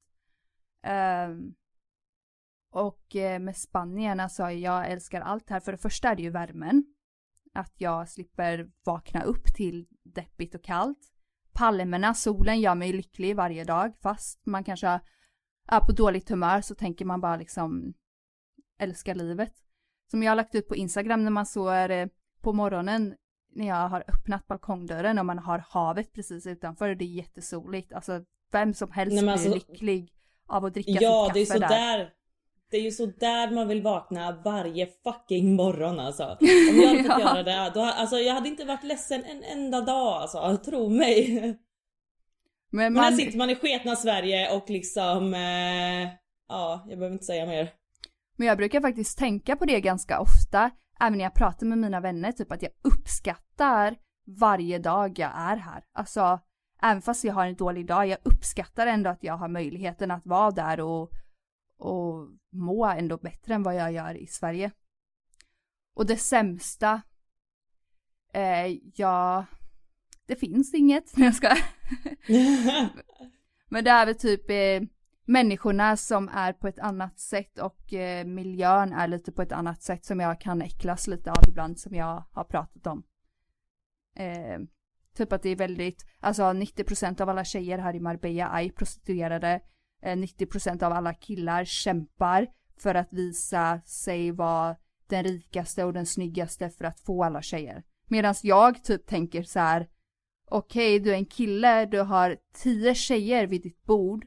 [1.28, 1.54] Um,
[2.70, 5.60] och eh, med Spanien, alltså jag älskar allt här.
[5.60, 6.84] För det första är det ju värmen.
[7.54, 10.98] Att jag slipper vakna upp till deppigt och kallt.
[11.52, 13.92] Palmerna, solen gör mig lycklig varje dag.
[14.02, 15.00] Fast man kanske
[15.68, 17.94] är på dåligt humör så tänker man bara liksom
[18.78, 19.52] älska livet.
[20.10, 22.08] Som jag har lagt ut på Instagram när man så är eh,
[22.40, 23.14] på morgonen
[23.54, 27.92] när jag har öppnat balkongdörren och man har havet precis utanför och det är jättesoligt.
[27.92, 28.20] Alltså
[28.52, 30.12] vem som helst Nej, men blir alltså- lycklig
[30.48, 31.98] av att dricka Ja, sitt det är kaffe så där.
[31.98, 32.10] där.
[32.70, 36.24] Det är ju så där man vill vakna varje fucking morgon alltså.
[36.24, 36.36] Om
[36.82, 37.20] jag fått Ja.
[37.20, 41.40] göra det, då, alltså jag hade inte varit ledsen en enda dag alltså, tro mig.
[42.70, 46.08] Men Men här man, sitter man i sketna Sverige och liksom, eh,
[46.48, 47.70] ja jag behöver inte säga mer.
[48.36, 50.70] men jag brukar faktiskt tänka på det ganska ofta,
[51.06, 55.56] även när jag pratar med mina vänner, typ att jag uppskattar varje dag jag är
[55.56, 55.84] här.
[55.92, 56.40] Alltså,
[56.82, 60.26] även fast jag har en dålig dag, jag uppskattar ändå att jag har möjligheten att
[60.26, 61.10] vara där och,
[61.78, 64.70] och må ändå bättre än vad jag gör i Sverige.
[65.94, 67.02] Och det sämsta,
[68.32, 69.44] eh, ja,
[70.26, 71.48] det finns inget, när jag ska.
[73.68, 74.88] Men det är väl typ eh,
[75.24, 79.82] människorna som är på ett annat sätt och eh, miljön är lite på ett annat
[79.82, 83.02] sätt som jag kan äcklas lite av ibland som jag har pratat om.
[84.16, 84.58] Eh,
[85.16, 89.60] typ att det är väldigt, alltså 90% av alla tjejer här i Marbella är prostituerade.
[90.02, 92.46] Eh, 90% av alla killar kämpar
[92.78, 97.82] för att visa sig vara den rikaste och den snyggaste för att få alla tjejer.
[98.08, 99.88] Medan jag typ tänker så här
[100.50, 104.26] okej du är en kille, du har tio tjejer vid ditt bord.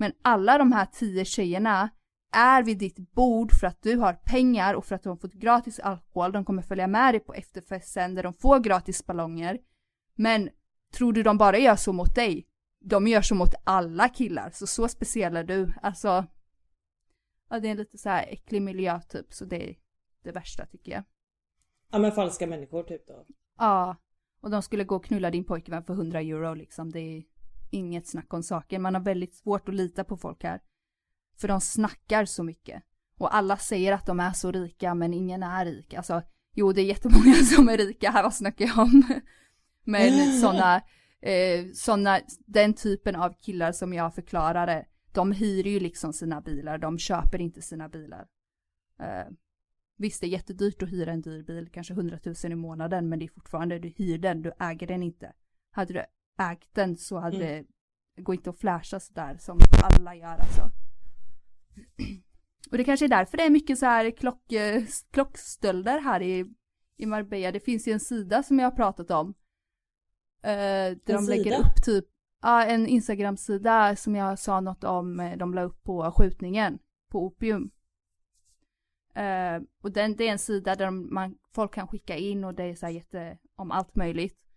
[0.00, 1.90] Men alla de här tio tjejerna
[2.32, 5.32] är vid ditt bord för att du har pengar och för att de har fått
[5.32, 6.32] gratis alkohol.
[6.32, 9.58] De kommer följa med dig på efterfesten där de får gratis ballonger.
[10.14, 10.50] Men
[10.92, 12.46] tror du de bara gör så mot dig?
[12.78, 15.72] De gör så mot alla killar, så så speciell är du.
[15.82, 16.26] Alltså,
[17.50, 19.76] ja det är en lite så här äcklig miljö typ, så det är
[20.22, 21.02] det värsta tycker jag.
[21.90, 23.26] Ja men falska människor typ då.
[23.58, 23.96] Ja,
[24.40, 26.92] och de skulle gå och knulla din pojkvän för 100 euro liksom.
[26.92, 27.24] Det är
[27.70, 28.82] inget snack om saken.
[28.82, 30.60] Man har väldigt svårt att lita på folk här.
[31.36, 32.82] För de snackar så mycket.
[33.18, 35.94] Och alla säger att de är så rika, men ingen är rik.
[35.94, 36.22] Alltså,
[36.54, 39.02] jo det är jättemånga som är rika här, vad snackar jag om?
[39.84, 40.76] Men sådana,
[41.22, 46.78] eh, såna, den typen av killar som jag förklarade, de hyr ju liksom sina bilar,
[46.78, 48.26] de köper inte sina bilar.
[49.00, 49.32] Eh,
[50.00, 53.18] Visst, det är jättedyrt att hyra en dyr bil, kanske 100 000 i månaden, men
[53.18, 55.32] det är fortfarande, du hyr den, du äger den inte.
[55.70, 56.04] Hade du
[56.40, 57.64] ägt den så hade det,
[58.16, 60.70] det går inte att flasha sådär som alla gör alltså.
[62.70, 64.42] Och det kanske är därför det är mycket så här klock,
[65.10, 66.54] klockstölder här i,
[66.96, 67.52] i Marbella.
[67.52, 69.34] Det finns ju en sida som jag har pratat om.
[70.42, 71.58] Eh, där de lägger sida?
[71.58, 72.04] upp typ,
[72.42, 77.26] ja en Instagram-sida som jag sa något om, eh, de la upp på skjutningen på
[77.26, 77.70] Opium.
[79.14, 82.64] Eh, och den, det är en sida där man, folk kan skicka in och det
[82.64, 84.49] är så här jätte, om allt möjligt.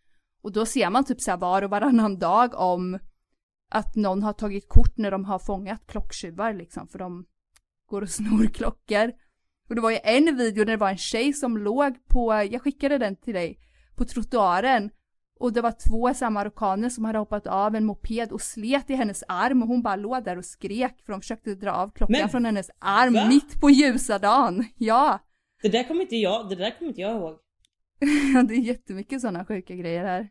[0.43, 2.99] Och då ser man typ så här var och varannan dag om
[3.69, 7.25] att någon har tagit kort när de har fångat klocktjuvar liksom, för de
[7.89, 9.11] går och snor klockor.
[9.69, 12.61] Och det var ju en video där det var en tjej som låg på, jag
[12.61, 13.59] skickade den till dig,
[13.95, 14.89] på trottoaren.
[15.39, 18.93] Och det var två så marockaner som hade hoppat av en moped och slet i
[18.93, 22.19] hennes arm och hon bara låg där och skrek för de försökte dra av klockan
[22.19, 23.27] Men från hennes arm va?
[23.27, 24.65] mitt på ljusa dagen.
[24.77, 25.19] Ja!
[25.61, 27.42] Det där kommer inte jag, det där kommer inte jag ihåg.
[28.47, 30.29] det är jättemycket sådana sjuka grejer här.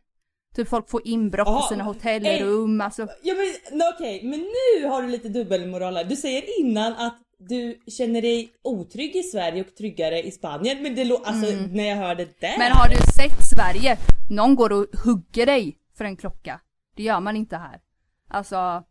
[0.55, 3.07] Typ folk får inbrott i sina hotellrum, alltså.
[3.23, 3.35] Ja
[3.69, 6.03] men okej, men nu har du lite dubbelmoral här.
[6.03, 10.83] Du säger innan att du känner dig otrygg i Sverige och tryggare i Spanien.
[10.83, 12.47] Men det låter, alltså när jag hör det där.
[12.47, 12.59] Mm.
[12.59, 13.97] Men har du sett Sverige?
[14.29, 16.59] Någon går och hugger dig för en klocka.
[16.95, 17.79] Det gör man inte här.
[18.27, 18.83] Alltså,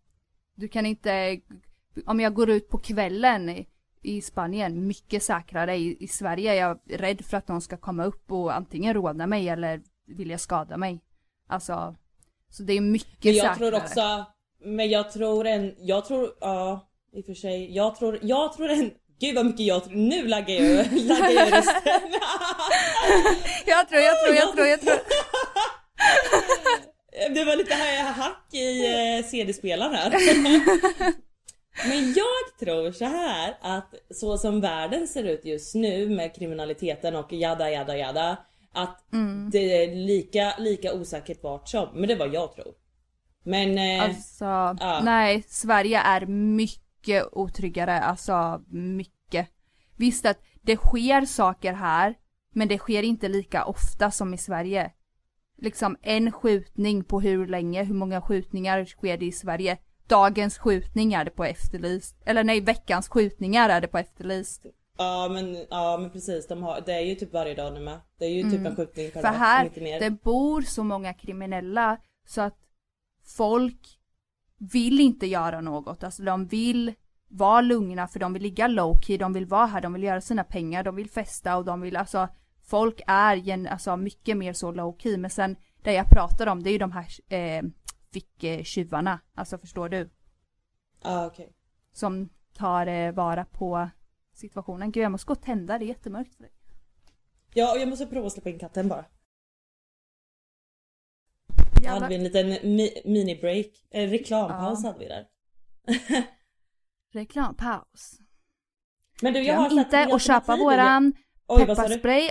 [0.57, 1.41] du kan inte,
[2.07, 3.65] om jag går ut på kvällen
[4.03, 5.77] i, Spanien, mycket säkrare.
[5.77, 9.27] I, I Sverige är jag rädd för att någon ska komma upp och antingen råna
[9.27, 11.01] mig eller vilja skada mig.
[11.49, 11.97] Alltså,
[12.51, 13.71] så det är mycket Men jag säkrare.
[13.71, 14.25] tror också,
[14.65, 18.69] men jag tror en, jag tror, ja i och för sig, jag tror, jag tror
[18.71, 21.83] en, gud vad mycket jag tror, nu laggar jag, laggar jag rösten.
[23.67, 24.95] Jag tror, jag tror, jag tror, jag tror.
[27.35, 30.11] Det var lite hack i eh, CD-spelaren här.
[31.89, 37.17] Men jag tror så här att så som världen ser ut just nu med kriminaliteten
[37.17, 38.37] och jada jada jada
[38.73, 39.51] att Mm.
[39.51, 41.89] det är lika, lika osäkert vart som.
[41.95, 42.75] Men det vad jag tror.
[43.45, 44.45] Men eh, Alltså,
[44.81, 45.01] ja.
[45.05, 49.49] nej, Sverige är mycket otryggare, alltså mycket.
[49.97, 52.15] Visst att det sker saker här,
[52.55, 54.91] men det sker inte lika ofta som i Sverige.
[55.59, 59.79] Liksom en skjutning på hur länge, hur många skjutningar sker det i Sverige?
[60.13, 62.17] Dagens skjutning är det på Efterlyst.
[62.25, 64.67] Eller nej, veckans skjutningar är det på Efterlyst.
[64.99, 68.01] ja men, ja men precis, de har, det är ju typ varje dag nu med.
[68.19, 69.33] Det är ju typ en skjutning per Mm.
[69.33, 70.01] För dag, här, inte mer.
[70.01, 71.97] det bor så många kriminella
[72.27, 72.59] så att
[73.37, 73.99] folk
[74.59, 76.05] vill inte göra något.
[76.05, 76.95] Alltså de vill
[77.29, 80.21] vara lugna för de vill ligga low key, de vill vara här, de vill göra
[80.21, 82.29] sina pengar, de vill festa och de vill alltså
[82.65, 86.63] Folk är gen, alltså mycket mer så low key men sen det jag pratar om
[86.63, 87.63] det är ju de här eh,
[88.13, 90.11] ficktjuvarna, alltså förstår du?
[91.03, 91.53] Ja okej.
[91.93, 93.89] Som tar eh, vara på
[94.33, 94.93] situationen.
[94.93, 96.53] Gud jag måste gå och tända, det är jättemörkt för dig.
[97.55, 99.05] Ja, och jag måste prova att släppa in katten bara.
[101.83, 103.67] Då hade vi en liten mi- mini-break.
[103.91, 104.89] En reklampaus Ja.
[104.89, 105.29] hade vi där.
[107.13, 108.19] Reklampaus.
[109.23, 111.13] Men du, jag har Glöm sett inte att köpa våran
[111.47, 112.31] Oj, pepparspray.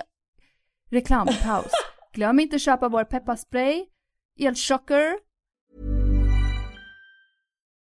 [0.89, 1.71] Reklampaus.
[2.13, 3.85] Glöm inte att köpa vår pepparspray.
[4.39, 5.19] Elchocker.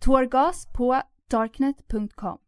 [0.00, 2.38] Tårgas på darknet.com.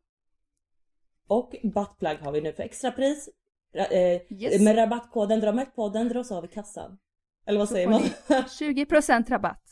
[1.28, 3.28] Och buttplug har vi nu för extrapris.
[3.74, 4.60] Ra- Eh, Yes.
[4.62, 6.98] Med rabattkoden DRAMETPODDEN dras av i kassan.
[7.46, 8.00] Eller vad säger man?
[8.28, 9.62] 20% rabatt.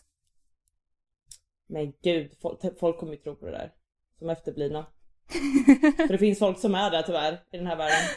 [1.68, 3.72] Men gud, folk, folk kommer ju tro på det där.
[4.18, 4.86] Som efterblivna.
[5.96, 8.08] För det finns folk som är där tyvärr, i den här världen.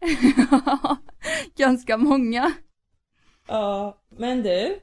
[1.56, 2.52] Ganska många.
[3.48, 4.80] Ja, men du.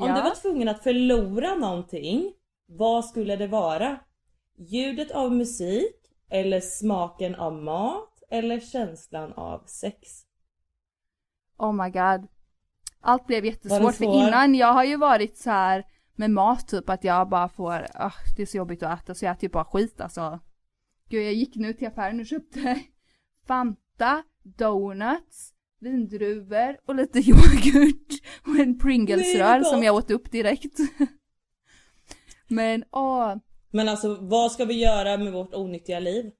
[0.00, 2.32] Om du var tvungen att förlora någonting,
[2.66, 3.98] vad skulle det vara?
[4.58, 5.96] Ljudet av musik?
[6.30, 8.22] Eller smaken av mat?
[8.30, 10.22] Eller känslan av sex?
[11.58, 12.28] Oh my god.
[13.00, 15.84] Allt blev jättesvårt för innan jag har ju varit så här
[16.16, 19.24] med mat typ att jag bara får, ah, det är så jobbigt att äta så
[19.24, 20.40] jag typ bara skit alltså.
[21.08, 22.82] Gud jag gick nu till affären och köpte
[23.46, 30.78] Fanta, donuts, vindruvor och lite yoghurt och en Pringles-rör som jag åt upp direkt.
[32.48, 33.34] Men åh,
[33.70, 36.30] Men alltså vad ska vi göra med vårt onyttiga liv?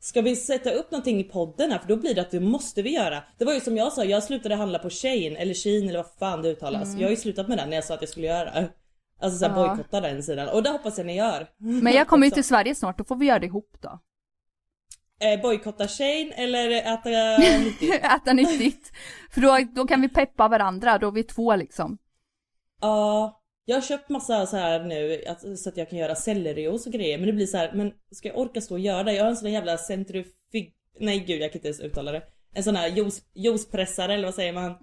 [0.00, 1.78] Ska vi sätta upp någonting i podden här?
[1.78, 3.22] För då blir det att det måste vi göra.
[3.38, 6.12] Det var ju som jag sa, jag slutade handla på Shein eller Shein eller vad
[6.18, 6.94] fan det uttalas.
[6.96, 8.68] Jag har ju slutat med den när jag sa att jag skulle göra.
[9.20, 9.62] Alltså såhär Mm.
[9.64, 9.74] Ja.
[9.74, 10.48] bojkotta den sidan.
[10.48, 11.46] Och det hoppas jag ni gör.
[11.58, 14.00] men jag kommer ju till Sverige snart, då får vi göra det ihop då.
[15.22, 17.94] Eh, bojkotta Shein eller äta nyttigt?
[18.04, 18.92] Äta nyttigt.
[19.30, 21.98] För då, då kan vi peppa varandra, då är vi två liksom.
[22.80, 25.22] Ja, jag har köpt massa så här nu
[25.56, 28.28] så att jag kan göra sellerijuice och grejer men det blir så här, men ska
[28.28, 29.12] jag orka stå och göra det?
[29.12, 30.72] Jag har en sån där jävla centrifug...
[31.00, 32.22] Nej gud jag kan inte ens uttala det.
[32.54, 34.74] En sån här juice, juicepressare eller vad säger man?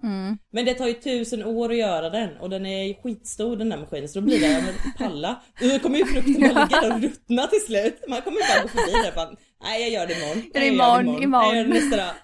[0.50, 3.76] Men det tar ju tusen år att göra den och den är skitstor den där
[3.76, 5.42] maskinen så då blir det, men palla.
[5.60, 8.04] Då kommer ju frukten bara ligga och ruttna till slut.
[8.08, 9.30] Man kommer inte att gå förbi det bara,
[9.62, 10.50] nej jag gör det imorgon.
[10.52, 11.56] det Nej, jag imorgon, Nej, jag imorgon.
[11.56, 12.14] gör det nästa dag.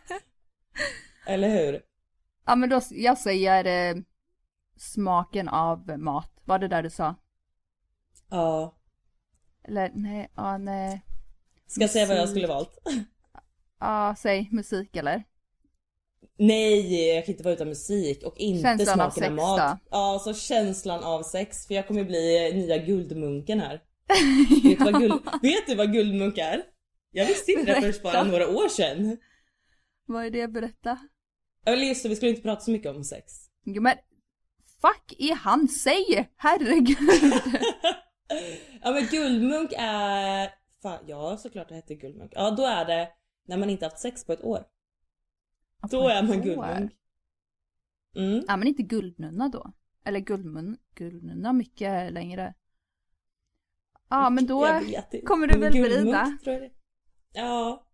[1.26, 1.80] Eller hur?
[2.46, 4.02] Ja men då, jag säger eh,
[4.78, 6.32] smaken av mat.
[6.44, 7.14] Var det där du sa?
[8.30, 8.74] Ja.
[9.68, 11.02] Eller nej, ja nej.
[11.66, 12.78] Ska jag säga vad jag skulle valt?
[13.80, 15.22] Ja, säg musik eller?
[16.38, 19.80] Nej, jag kan inte vara utan musik och inte Känslan av smaken av, sex mat.
[19.80, 19.88] då?
[19.90, 21.66] Ja, så känslan av sex.
[21.66, 23.80] För jag kommer bli nya guldmunken här.
[24.62, 26.62] vet, du vad guld, vet du vad guldmunk är?
[27.10, 29.16] Jag visste inte det förrän bara några år sedan.
[30.06, 30.48] Vad är det?
[30.48, 30.98] Berätta.
[31.66, 33.32] Eller just det, vi skulle inte prata så mycket om sex.
[33.64, 33.96] Jo men,
[34.82, 35.68] fuck är han?
[35.68, 36.30] Säg!
[36.36, 36.98] Herregud!
[38.82, 40.50] ja men guldmunk är...
[40.82, 42.32] Fan, ja såklart det heter guldmunk.
[42.34, 43.08] Ja då är det
[43.48, 44.64] när man inte haft sex på ett år.
[45.90, 46.92] Då är man guldmunk.
[48.16, 48.44] Mm.
[48.48, 49.72] Ja men inte guldnunna då?
[50.04, 52.54] Eller guldmun, guldnunna mycket längre.
[54.10, 54.80] Ja men då
[55.26, 56.38] kommer du väl vrida?
[57.32, 57.86] Ja.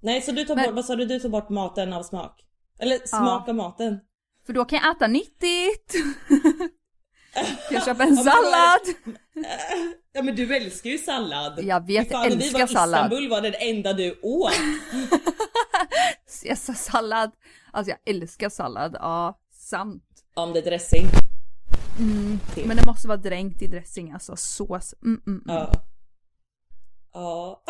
[0.00, 2.44] Nej så du tar Men- bort, vad sa du, du tar bort maten av smak?
[2.78, 3.98] Eller smak av maten?
[4.46, 5.92] För då kan jag äta nyttigt!
[7.34, 9.14] kan jag köpa en Ja, är- sallad?
[10.12, 11.64] Ja men du älskar ju sallad.
[11.64, 13.04] Jag vet, jag fan, när vi älskar var i sallad.
[13.06, 14.52] Istanbul var det det enda du åt.
[16.42, 17.30] Caesarsallad.
[17.72, 20.04] Alltså jag älskar sallad, ja sant.
[20.34, 21.06] Om det är dressing.
[22.54, 22.66] Till.
[22.68, 24.94] Men det måste vara dränkt i dressing, alltså sås.
[25.02, 25.56] Mm, mm, mm.
[25.56, 25.72] Ja.
[27.12, 27.62] Ja.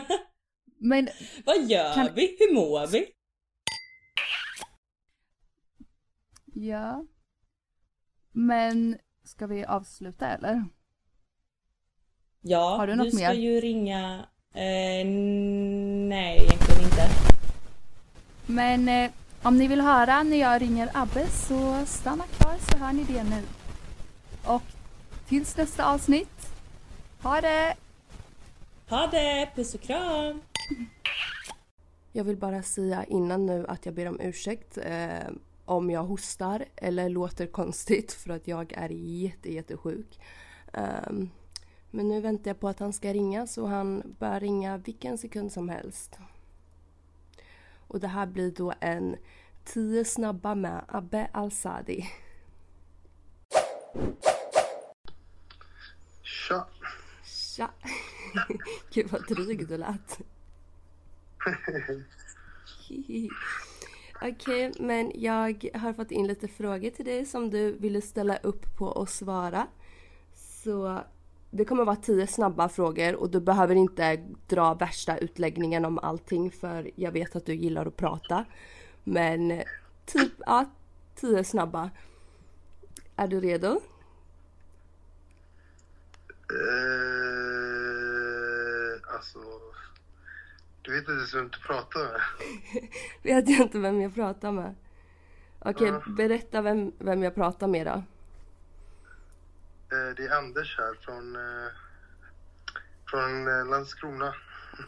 [0.78, 1.08] Men
[1.46, 2.36] Vad gör Kan- vi?
[2.38, 3.06] Hur mår vi?
[6.54, 7.04] ja.
[8.32, 10.64] Men ska vi avsluta eller?
[12.40, 13.32] Ja, Har du något ska mer?
[13.34, 14.26] ju ringa...
[14.54, 15.06] Eh,
[16.08, 17.31] nej, egentligen inte.
[18.52, 19.10] Men eh,
[19.42, 23.24] om ni vill höra när jag ringer Abbe så stanna kvar så hör ni det
[23.24, 23.42] nu.
[24.44, 24.62] Och
[25.28, 26.48] tills nästa avsnitt,
[27.22, 27.74] ha det!
[28.88, 29.50] Ha det!
[29.54, 30.40] Puss och kram!
[32.12, 35.28] Jag vill bara säga innan nu att jag ber om ursäkt eh,
[35.64, 40.20] om jag hostar eller låter konstigt för att jag är jätte, jättesjuk.
[40.72, 41.30] Um,
[41.90, 45.52] men nu väntar jag på att han ska ringa så han bör ringa vilken sekund
[45.52, 46.18] som helst.
[47.92, 49.16] Och det här blir då en
[49.64, 52.10] 10 snabba med Abbe Al-Sadi.
[56.22, 56.66] Tja!
[57.24, 57.70] Tja!
[58.92, 60.20] Gud vad dryg du lät.
[64.22, 68.76] Okej, men jag har fått in lite frågor till dig som du ville ställa upp
[68.76, 69.66] på och svara.
[70.34, 71.04] Så
[71.54, 76.50] det kommer vara tio snabba frågor och du behöver inte dra värsta utläggningen om allting
[76.50, 78.44] för jag vet att du gillar att prata.
[79.04, 79.62] Men
[80.06, 80.64] typ, ja,
[81.14, 81.90] tio snabba.
[83.16, 83.80] Är du redo?
[87.72, 89.38] Eh, alltså...
[90.82, 92.20] Du vet inte vem du pratar med.
[93.22, 94.74] Vet jag inte vem jag pratar med.
[95.58, 96.02] Okej, Ja.
[96.16, 98.02] berätta vem, vem jag pratar med då.
[99.92, 101.36] Eh, det är Anders här från...
[101.36, 101.70] Eh,
[103.10, 104.34] från eh, Landskrona.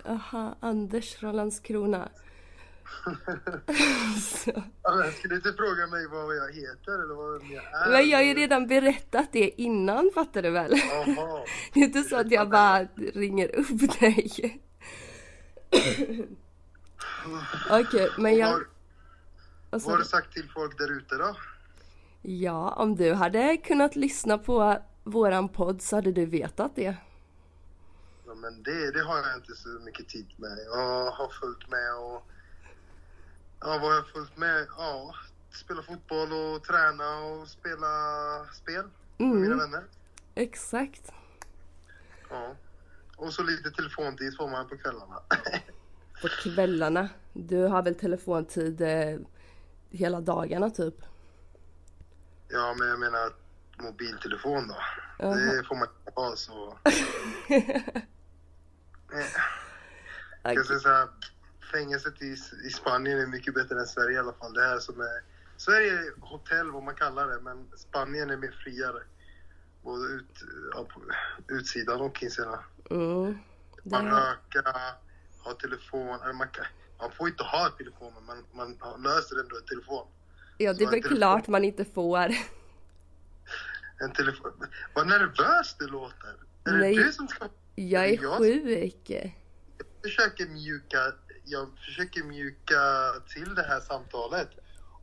[0.05, 2.09] Aha, Anders från Landskrona.
[4.21, 4.63] Så.
[4.83, 7.91] Ja, men Ska du inte fråga mig vad jag heter eller vad jag är?
[7.91, 10.73] Men jag har ju redan berättat det innan fattar du väl?
[10.91, 11.45] Jaha.
[11.73, 12.85] Det är inte så att jag bara
[13.15, 14.61] ringer upp dig.
[17.71, 18.61] Okej, men jag...
[19.71, 20.03] Vad, har du?
[20.03, 21.37] du sagt till folk där ute då?
[22.23, 26.97] Ja, om du hade kunnat lyssna på våran podd så hade du vetat det.
[28.27, 30.59] Ja, men det, det har jag inte så mycket tid med.
[30.67, 32.23] Jag har följt med och...
[33.61, 34.67] Ja, vad har jag följt med?
[34.79, 35.15] Ja,
[35.65, 37.87] spela fotboll och träna och spela
[38.53, 38.85] spel
[39.19, 39.43] med Mm.
[39.43, 39.85] mina vänner.
[40.35, 41.13] Exakt.
[42.31, 42.55] Ja.
[43.17, 45.21] Och så lite telefontid får man på kvällarna.
[46.23, 47.09] På kvällarna.
[47.33, 49.19] Du har väl telefontid eh,
[49.91, 50.95] hela dagarna typ?
[52.49, 53.33] ja, men jag menar
[53.79, 54.77] mobiltelefon då.
[55.18, 55.35] Jaha.
[55.35, 56.79] Det får man inte ha så...
[60.43, 61.09] Jag säger så här,
[61.72, 64.53] fängelset i, i Spanien är mycket bättre än Sverige i alla fall.
[64.55, 65.22] Det här som är...
[65.57, 69.03] Sverige är hotell vad man kallar det, men Spanien är mer friare.
[69.83, 71.01] Både ut, ja, på
[71.55, 72.59] utsidan och insidan.
[72.91, 73.39] Mm.
[73.85, 74.62] Man Det- röka,
[75.45, 76.18] ha telefon.
[76.22, 76.64] Eller man, kan,
[76.99, 80.07] man får inte ha telefon, men man, löser ändå en telefon.
[80.59, 82.29] Ja, det är väl telefon- klart man inte får.
[84.05, 84.53] En telefon.
[84.95, 86.35] Vad nervös du låter!
[86.65, 86.97] Är Nej.
[86.97, 87.49] det du som ska...
[87.75, 89.13] Jag är Jag- sjuk.
[90.03, 90.99] försöker mjuka,
[91.45, 92.81] jag försöker mjuka
[93.35, 94.49] till det här samtalet.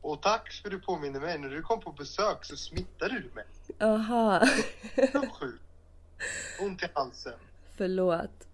[0.02, 1.38] Och tack för att du påminner mig.
[1.38, 3.46] När du kom på besök så smittade du mig.
[3.80, 4.48] Aha.
[4.96, 5.62] Jag var sjuk.
[6.60, 7.34] Ont i halsen.
[7.78, 8.48] Förlåt.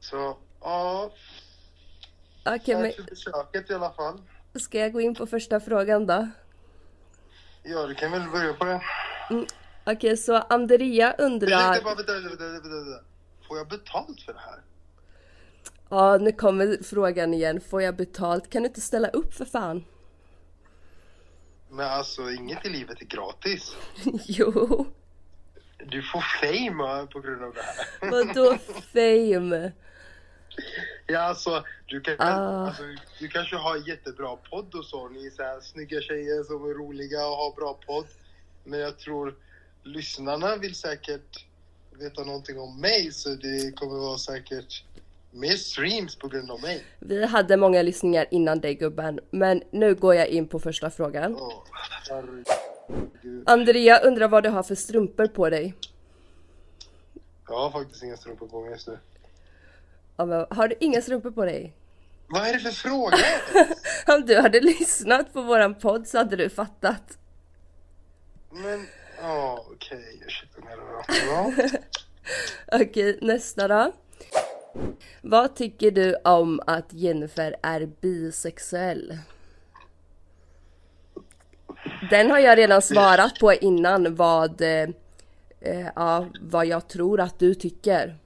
[0.00, 1.04] Så, ja.
[1.04, 4.20] Okej, Tack men för besöket i alla fall.
[4.60, 6.28] ska jag gå in på första frågan då?
[7.62, 8.80] Ja, du kan väl börja på det.
[9.84, 11.82] Okej, så Andrea undrar...
[11.82, 13.04] Bara, vänta, vänta, vänta.
[13.48, 14.60] Får jag betalt för det här?
[15.88, 17.60] Ja, nu kommer frågan igen.
[17.60, 18.50] Får jag betalt?
[18.50, 19.84] Kan du inte ställa upp för fan?
[21.68, 23.76] Men alltså, inget i livet är gratis.
[24.26, 24.86] jo.
[25.86, 28.10] Du får fame på grund av det här.
[28.10, 28.58] Vadå
[28.92, 29.72] fame?
[31.10, 32.66] Ja, alltså, du, kan, Ah.
[32.66, 32.82] alltså,
[33.18, 35.08] du kanske har jättebra podd och så.
[35.08, 38.06] Ni är så här snygga tjejer som är roliga och har bra podd.
[38.64, 39.34] Men jag tror
[39.82, 41.44] lyssnarna vill säkert
[41.98, 44.84] veta någonting om mig så det kommer vara säkert
[45.30, 46.84] mer streams på grund av mig.
[46.98, 51.36] Vi hade många lyssningar innan dig gubben, men nu går jag in på första frågan.
[52.10, 52.46] Herregud.
[53.46, 55.74] Andrea undrar vad du har för strumpor på dig.
[57.48, 58.98] Jag har faktiskt inga strumpor på mig just nu.
[60.20, 61.72] Ja, men har du inga strumpor på dig?
[62.28, 63.16] Vad är det för fråga?
[64.16, 67.18] Om du hade lyssnat på våran podd så hade du fattat.
[68.50, 68.86] Men,
[69.22, 70.22] ja okej.
[71.26, 71.52] Ja.
[72.80, 73.92] Okej, nästa då.
[75.22, 79.18] Vad tycker du om att Jennifer är bisexuell?
[82.10, 84.88] Den har jag redan svarat på innan vad, eh,
[85.60, 88.16] eh, ja, vad jag tror att du tycker.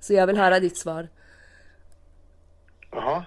[0.00, 1.08] Så jag vill höra ditt svar.
[2.90, 3.24] Jaha.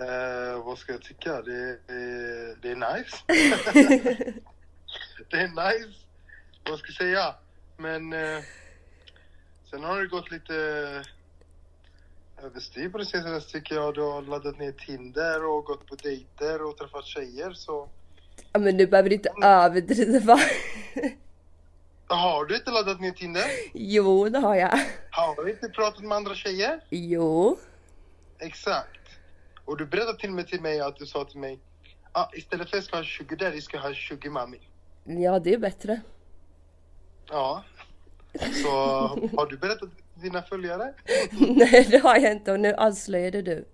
[0.00, 1.42] Eh, vad ska jag tycka?
[1.42, 3.16] Det, det, det är nice.
[5.30, 5.98] det är nice.
[6.68, 7.34] vad ska jag säga?
[7.76, 8.42] Men eh,
[9.70, 10.54] sen har det gått lite
[12.42, 13.94] överstyr på det senaste tycker jag.
[13.94, 17.88] Du har laddat ner Tinder och gått på dejter och träffat tjejer så.
[18.52, 20.38] Ja, men du behöver inte överdriva.
[22.06, 23.44] Har du inte laddat ner Tinder?
[23.74, 24.80] Jo, det har jag.
[25.10, 26.80] Har du inte pratat med andra tjejer?
[26.90, 27.58] Jo.
[28.38, 29.00] Exakt.
[29.64, 31.58] Och du berättade till och med till mig att du sa till mig
[32.12, 34.60] ah, istället för att jag ska ha 20 där, jag ska ha 20 mami.
[35.04, 36.00] Ja, det är bättre.
[37.28, 37.64] Ja.
[38.62, 38.70] Så
[39.36, 40.94] har du berättat till dina följare?
[41.30, 43.64] Nej, det har jag inte och nu avslöjade du.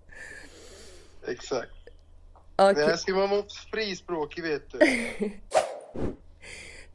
[1.27, 1.71] Exakt.
[2.57, 2.75] Okej.
[2.75, 4.79] Det här ska man vara frispråkig vet du.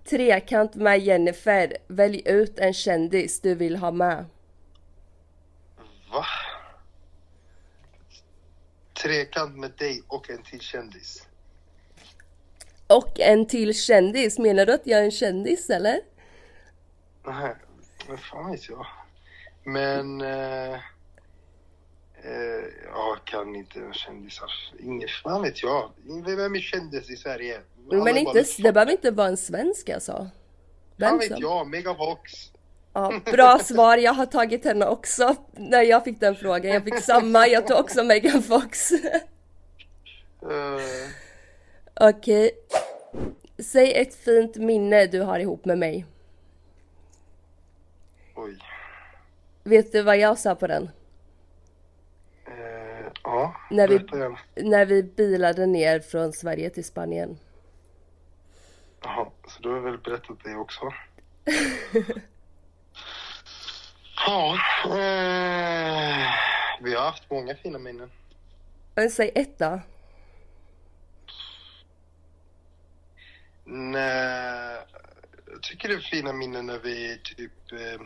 [0.09, 1.77] Trekant med Jennifer.
[1.87, 4.25] Välj ut en kändis du vill ha med.
[6.11, 6.25] Va?
[9.03, 11.27] Trekant med dig och en till kändis.
[12.87, 14.39] Och en till kändis.
[14.39, 15.99] Menar du att jag är en kändis eller?
[17.25, 17.55] Nej,
[18.09, 18.85] vad fan vet jag.
[19.63, 20.21] Men...
[20.21, 20.73] Eh,
[22.23, 24.51] eh, jag kan inte kändisar.
[24.79, 25.91] Ingen fan vet jag.
[26.25, 27.61] Vem är kändis i Sverige?
[27.89, 30.11] Men är inte, det behöver inte vara en svensk alltså.
[30.11, 30.29] Fan
[30.95, 32.51] Vem vet jag, Megavox.
[32.95, 36.71] Ja, bra svar, jag har tagit henne också när jag fick den frågan.
[36.73, 38.91] Jag fick samma, jag tog också Megan Fox.
[38.91, 40.79] Eh,
[41.93, 42.51] Okej.
[43.59, 46.05] Säg ett fint minne du har ihop med mig.
[48.35, 48.57] oj.
[49.63, 50.89] Vet du vad jag sa på den?
[52.47, 53.99] Eh, ja, När vi,
[54.63, 57.37] när vi bilade ner från Sverige till Spanien.
[59.03, 60.93] Jaha, så du har väl berättat det också?
[64.25, 66.29] ja, eh,
[66.81, 68.11] vi har haft många fina minnen.
[68.95, 69.81] Men säg ett då.
[73.63, 74.77] Nej,
[75.45, 77.71] jag tycker det är fina minnen när vi typ...
[77.71, 78.01] Eh,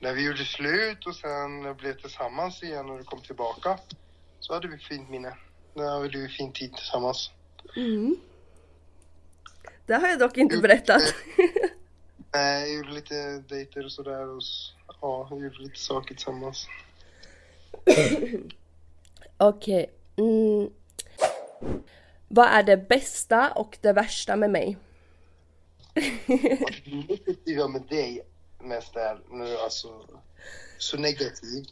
[0.00, 3.78] när vi gjorde slut och sen blev tillsammans igen och du kom tillbaka.
[4.40, 5.36] Så hade vi fint minne.
[5.74, 7.30] Då hade vi fin tid tillsammans.
[7.76, 8.16] Mm.
[9.86, 11.02] Det har jag dock inte berättat.
[12.34, 14.42] Nej, jag gjorde lite dejter och sådär och
[15.00, 16.66] ja, vi gjorde lite saker tillsammans.
[19.36, 19.90] Okej.
[20.16, 20.70] Mm.
[22.28, 24.76] Vad är det bästa och det värsta med mig?
[26.26, 28.22] Det positiva med dig
[28.60, 30.06] mest är är alltså
[30.78, 31.64] så negativ.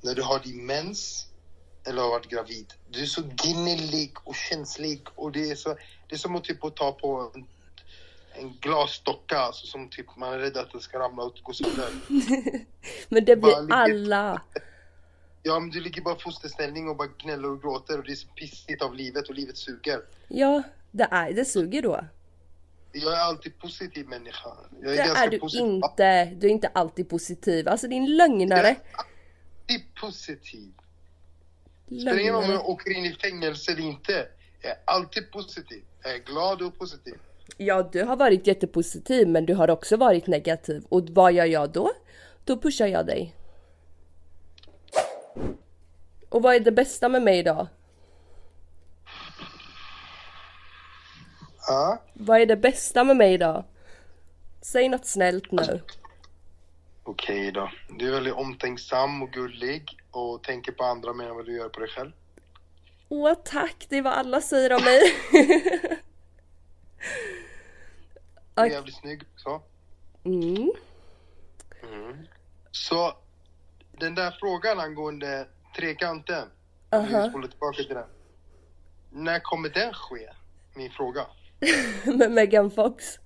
[0.00, 1.28] När du har din mens
[1.86, 2.74] eller har varit gravid.
[2.88, 5.76] Du är så gnällig och känslig och det är så,
[6.08, 7.46] det är som att typ att ta på en,
[8.34, 11.88] en glasdocka alltså, som typ man är rädd att den ska ramla och gå sönder.
[13.08, 14.42] Men det blir ligger- alla.
[15.46, 18.16] Ja men du ligger bara i fosterställning och bara gnäller och gråter och det är
[18.16, 20.00] så pissigt av livet och livet suger.
[20.28, 22.04] Ja, det är det suger då.
[22.92, 24.48] Jag är alltid positiv människa.
[24.82, 25.66] Jag är Det är du positiv.
[25.66, 26.24] inte.
[26.24, 27.68] Du är inte alltid positiv.
[27.68, 28.76] Alltså din lögnare.
[28.92, 30.72] Alltid positiv.
[31.86, 34.28] Spelar ingen roll om jag åker in i fängelse eller inte.
[34.60, 35.82] Jag är alltid positiv.
[36.02, 37.14] Jag är glad och positiv.
[37.56, 40.84] Ja, du har varit jättepositiv men du har också varit negativ.
[40.88, 41.90] Och vad gör jag då?
[42.44, 43.36] Då pushar jag dig.
[46.28, 47.68] Och vad är det bästa med mig då?
[51.66, 52.02] Ja.
[52.12, 53.64] Vad är det bästa med mig då?
[54.62, 55.80] Säg något snällt nu.
[57.04, 57.70] Okej då.
[57.98, 61.68] Du är väldigt omtänksam och gullig och tänker på andra mer än vad du gör
[61.68, 62.12] på dig själv.
[63.08, 65.00] Åh tack, det är vad alla säger om mig.
[68.54, 68.72] Okej.
[68.72, 69.62] jävligt snygg också.
[70.24, 70.72] mm.
[71.92, 72.26] Mm.
[72.70, 73.16] Så
[73.92, 76.48] den där frågan angående trekanten.
[76.90, 77.22] Aha.
[77.22, 78.06] Vi spolar tillbaka till den.
[79.10, 80.30] När kommer den ske?
[80.74, 81.26] Min fråga.
[82.18, 83.18] Med Megan Fox.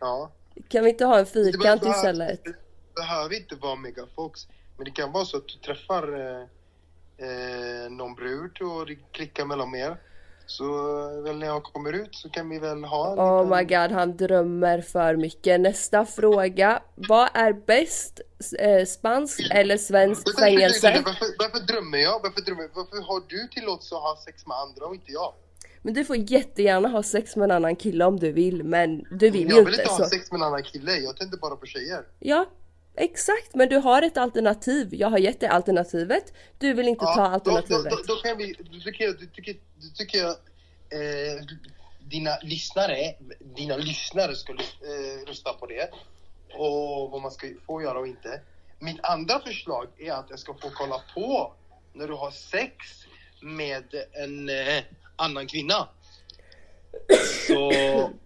[0.00, 0.32] Ja.
[0.68, 2.44] Kan vi inte ha en fyrkant istället?
[2.44, 2.54] Det
[2.94, 4.48] behöver inte vara Megafox.
[4.76, 6.42] Men det kan vara så att du träffar eh,
[7.26, 9.96] eh, någon brud och det klickar mellan er.
[10.46, 10.64] Så
[11.16, 13.58] eh, väl när jag kommer ut så kan vi väl ha en Oh liten...
[13.58, 15.60] my god, han drömmer för mycket.
[15.60, 16.82] Nästa fråga.
[16.94, 18.20] Vad är bäst?
[18.58, 21.02] Eh, Spanskt eller vänta, fängelse?
[21.04, 22.20] Varför, varför drömmer jag?
[22.22, 25.32] Varför, drömmer, varför har du tillåtelse att ha sex med andra och inte jag?
[25.82, 29.30] Men du får jättegärna ha sex med en annan kille om du vill, men du
[29.30, 30.02] vill ju jag vill inte inte så.
[30.02, 32.02] ha sex med en annan kille, jag tänkte bara på tjejer.
[32.18, 32.46] Ja,
[32.96, 33.54] exakt.
[33.54, 34.88] Men du har ett alternativ.
[34.94, 36.32] Jag har gett dig alternativet.
[36.58, 37.90] Du vill inte ta då, alternativet.
[37.90, 39.14] då, då, då kan vi, då tycker jag,
[39.76, 41.44] då tycker jag eh,
[42.00, 45.90] dina lyssnare, dina lyssnare ska eh, rösta på det.
[46.54, 48.40] Och vad man ska få göra och inte.
[48.78, 51.54] Mitt andra förslag är att jag ska få kolla på
[51.92, 52.74] när du har sex
[53.40, 54.82] med en eh,
[55.16, 55.88] annan kvinna.
[57.48, 57.72] Så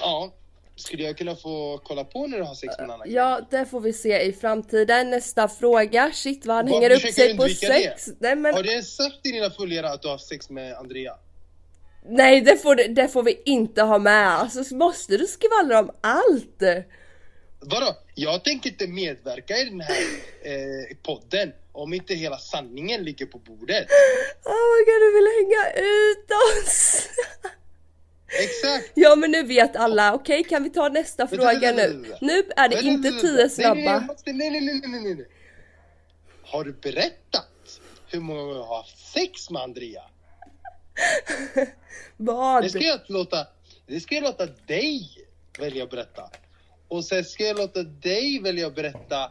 [0.00, 0.32] Ja.
[0.76, 3.16] Skulle jag kunna få kolla på när du har sex med en annan kille?
[3.20, 5.10] Ja, det får vi se i framtiden.
[5.10, 6.10] Nästa fråga.
[6.12, 8.04] Shit vad han hänger upp sig på sex.
[8.04, 8.14] det?
[8.20, 11.12] Nej men Har du sagt till dina följare att du har sex med Andrea?
[12.06, 14.28] nej det får, du- det får vi inte ha med.
[14.28, 16.62] Alltså måste du skvallra om allt?
[17.60, 17.96] Vadå?
[18.14, 19.96] Jag tänker inte medverka i den här
[20.42, 23.86] eh, podden om inte hela sanningen ligger på bordet.
[24.44, 26.28] Oh my god, du vill hänga ut
[26.64, 27.08] oss!
[28.42, 28.90] Exakt!
[28.94, 32.16] Ja men nu vet alla, okej kan vi ta nästa fråga nu?
[32.20, 34.00] Nu är det inte tio snabba.
[34.26, 35.28] Nej, nej, nej, nej.
[36.42, 40.02] Har du berättat hur många gånger du har haft sex med Andrea?
[42.16, 42.62] Vad?
[42.62, 43.46] Det ska jag låta,
[43.86, 45.08] det ska jag låta dig
[45.58, 46.30] välja att berätta.
[46.88, 49.30] Och sen ska jag låta dig välja att berätta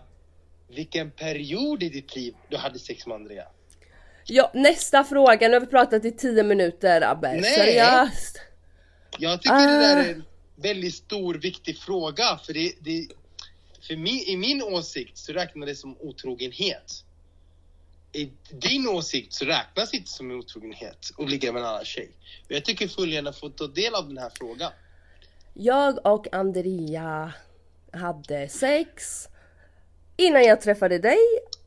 [0.70, 3.45] vilken period i ditt liv du hade sex med Andrea.
[4.26, 7.34] Ja, nästa fråga, nu har vi pratat i 10 minuter Abbe.
[7.34, 7.43] Nej.
[7.43, 8.41] Seriöst?
[9.20, 10.03] Jag tycker det där Ah.
[10.03, 10.24] är en
[10.55, 12.39] väldigt stor, viktig fråga.
[12.45, 13.07] För, det, det,
[13.88, 17.03] för min, i min åsikt så räknas det som otrogenhet.
[18.11, 22.09] I din åsikt så räknas inte som otrogenhet att ligga med en annan tjej.
[22.45, 24.72] Och jag tycker följarna får ta del av den här frågan.
[25.53, 27.34] Jag och Andrea
[27.91, 29.28] hade sex
[30.18, 31.18] innan jag träffade dig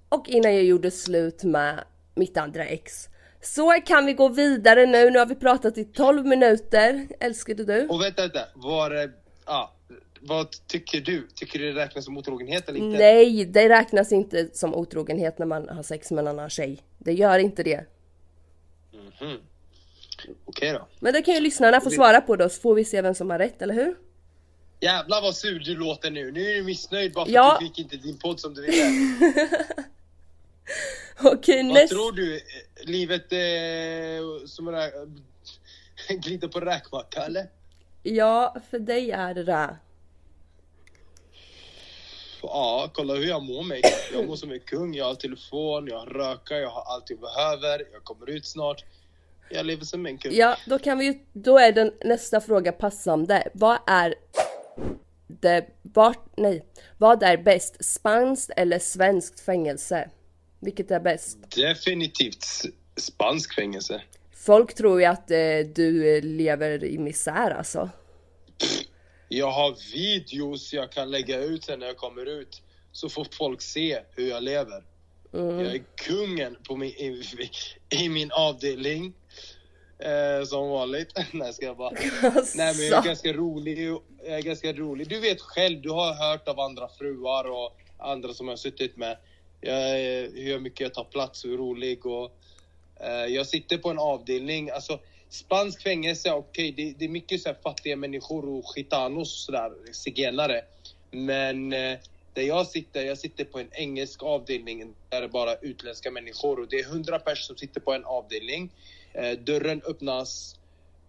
[0.08, 1.84] och innan jag gjorde slut med
[2.14, 3.08] mitt andra ex.
[3.54, 7.86] Så kan vi gå vidare nu, nu har vi pratat i 12 minuter, älskade du?
[7.88, 8.40] Och vänta, vänta.
[8.54, 9.10] Var, det-
[9.46, 9.72] ja,
[10.20, 11.28] vad tycker du?
[11.34, 12.98] Tycker du det räknas som otrogenhet eller inte?
[12.98, 16.82] Nej, det räknas inte som otrogenhet när man har sex med en annan tjej.
[16.98, 17.84] Det gör inte det.
[19.20, 19.36] Mhm.
[20.44, 20.88] Okej då.
[21.00, 23.30] Men det kan ju lyssnarna få svara på då, så får vi se vem som
[23.30, 23.96] har rätt, eller hur?
[24.80, 26.32] Jävlar vad sur du låter nu.
[26.32, 27.54] Nu är du missnöjd bara för Ja.
[27.54, 28.84] att du fick inte din podd som du ville.
[31.24, 31.94] Okej, Vad nästa...
[31.94, 32.40] tror du?
[32.84, 35.20] Livet eh, som en
[36.20, 37.46] glider på räkmacka eller?
[38.02, 39.76] Ja, för dig är det det.
[42.42, 43.82] Ja, kolla hur jag mår mig.
[44.12, 44.94] Jag mår som en kung.
[44.94, 47.86] Jag har telefon, jag har röka, jag har allt jag behöver.
[47.92, 48.84] Jag kommer ut snart.
[49.50, 50.32] Jag lever som en kung.
[50.34, 53.48] Ja, då kan vi ju, då är den nästa fråga passande.
[53.54, 54.14] Vad är
[55.26, 56.64] det, vart, nej,
[56.98, 57.84] vad är bäst?
[57.84, 60.10] Spanskt eller svenskt fängelse?
[60.60, 61.38] Vilket är bäst?
[61.56, 62.44] Definitivt
[62.96, 64.02] spansk fängelse.
[64.32, 67.90] Folk tror ju att eh, du eh, lever i misär alltså.
[69.28, 72.62] Jag har videos jag kan lägga ut sen när jag kommer ut.
[72.92, 74.84] Så får folk se hur jag lever.
[75.32, 75.58] Mm.
[75.58, 77.22] Jag är kungen på min, i,
[77.90, 79.14] i min avdelning.
[79.98, 81.18] Eh, som vanligt.
[81.32, 81.90] Nej, ska jag bara.
[82.54, 83.88] Nej, men jag är ganska rolig.
[84.24, 85.08] Jag är ganska rolig.
[85.08, 88.96] Du vet själv, du har hört av andra fruar och andra som jag har suttit
[88.96, 89.18] med.
[89.60, 92.30] Jag, är- hur mycket jag tar plats och är rolig och
[93.00, 94.70] eh, jag sitter på en avdelning.
[94.70, 99.38] Alltså, spansk fängelse, okej, det, det är mycket så här fattiga människor och gitanos och
[99.54, 100.64] sådär, zigenare.
[101.10, 101.98] Men eh,
[102.34, 106.60] där jag sitter, jag sitter på en engelsk avdelning där det är bara utländska människor
[106.60, 108.70] och det är 100 personer som sitter på en avdelning.
[109.12, 110.56] Eh, dörren öppnas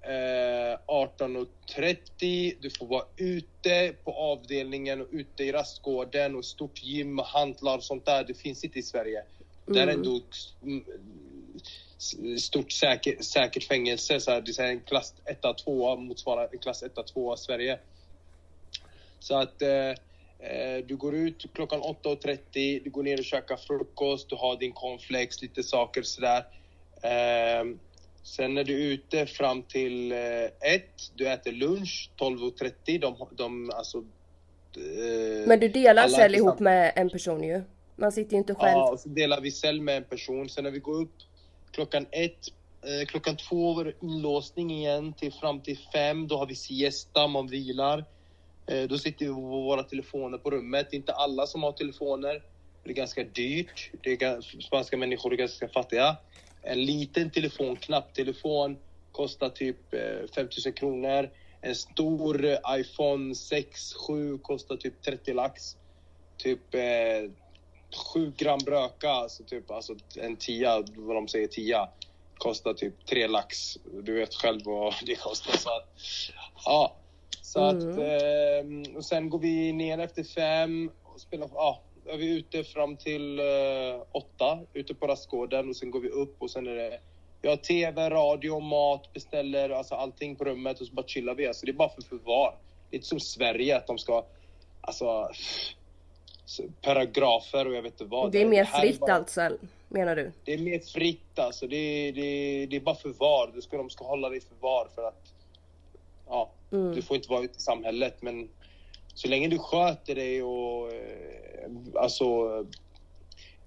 [0.08, 2.58] eh, 18.30.
[2.62, 7.84] Du får vara ute på avdelningen och ute i rastgården och stort gym, hantlar och
[7.84, 8.24] sånt där.
[8.24, 9.24] Det finns inte i Sverige.
[9.66, 10.22] Det är ändå
[10.64, 10.86] mm,
[12.40, 14.20] stort säker, säkert fängelse.
[14.20, 17.80] Så här, det är en klass 1-2 motsvarar en klass 1-2 i Sverige.
[19.20, 19.90] Så att eh,
[20.40, 24.72] eh, du går ut klockan 8.30, du går ner och käkar frukost, du har din
[24.72, 26.46] cornflakes, lite saker sådär.
[27.02, 27.64] Eh,
[28.28, 30.18] sen när du är ute fram till eh,
[30.74, 33.00] ett, du äter lunch 12.30.
[33.00, 37.62] De, de, alltså, eh, Men du delar cell är ihop med en person ju.
[37.96, 38.78] Man sitter ju inte själv.
[38.78, 40.50] Ja, så delar vi cell med en person.
[40.50, 41.14] Sen när vi går upp
[41.72, 42.48] klockan ett,
[42.82, 46.28] eh, klockan två var det inlåsning igen till fram till fem.
[46.28, 48.06] Då har vi siesta, man vilar.
[48.90, 50.88] Då sitter vi på våra telefoner på rummet.
[50.90, 52.42] Det är inte alla som har telefoner.
[52.84, 53.92] Det är ganska dyrt.
[54.04, 56.18] Det är, spanska människor är ganska fattiga.
[56.62, 58.78] En liten telefon, knapptelefon,
[59.12, 61.30] kostar typ eh, 5000 kronor.
[61.62, 65.78] En stor eh, iPhone 6, 7 kostar typ 30 lax.
[66.38, 67.32] Typ eh,
[68.14, 71.90] 7 gram röka, alltså typ alltså en tia, vad de säger tia,
[72.38, 73.78] kostar typ 3 lax.
[74.04, 75.58] Du vet själv vad det kostar.
[75.58, 75.98] Så att,
[76.66, 76.96] ja,
[77.42, 82.38] så att, eh, och sen går vi ner efter fem och spelar, ja, är vi
[82.38, 83.46] ute fram till eh,
[84.12, 87.00] åtta, ute på rastgården och sen går vi upp och sen är det
[87.42, 91.48] vi har tv, radio, mat, beställer alltså allting på rummet och så bara chillar vi.
[91.48, 92.56] Alltså det är bara för förvar.
[92.90, 94.26] Det är inte som Sverige att de ska,
[94.82, 95.30] alltså
[96.46, 98.32] så- paragrafer och jag vet inte vad.
[98.32, 99.50] Det är mer här fritt bara- alltså,
[99.88, 100.32] menar du?
[100.44, 101.68] Det är mer fritt alltså.
[101.68, 103.52] Det är, det är, det är bara förvar.
[103.56, 105.34] Det ska, de ska hålla dig i förvar för att
[106.28, 106.96] ja, Mm.
[106.96, 108.22] du får inte vara ute i samhället.
[108.22, 108.50] Men
[109.18, 112.26] så länge du sköter dig och eh, alltså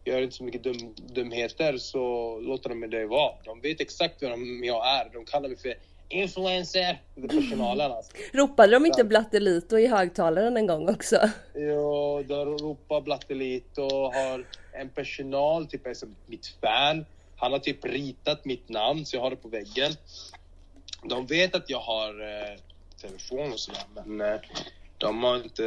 [0.04, 3.34] gör inte så mycket dum, dumheter så låter de dig vara.
[3.44, 5.10] De vet exakt vem jag är.
[5.12, 5.74] De kallar mig för
[6.08, 7.02] influencer.
[7.14, 8.12] Det personalen alltså.
[8.32, 11.30] Ropade de inte Blattelito i högtalaren en gång också?
[11.54, 17.04] Jo, de ropar Blattelit och har en personal, typ som mitt fan.
[17.36, 19.92] Han har typ ritat mitt namn så jag har det på väggen.
[21.02, 22.58] De vet att jag har eh,
[23.00, 24.40] telefon och sådär men eh,
[25.00, 25.62] de har inte,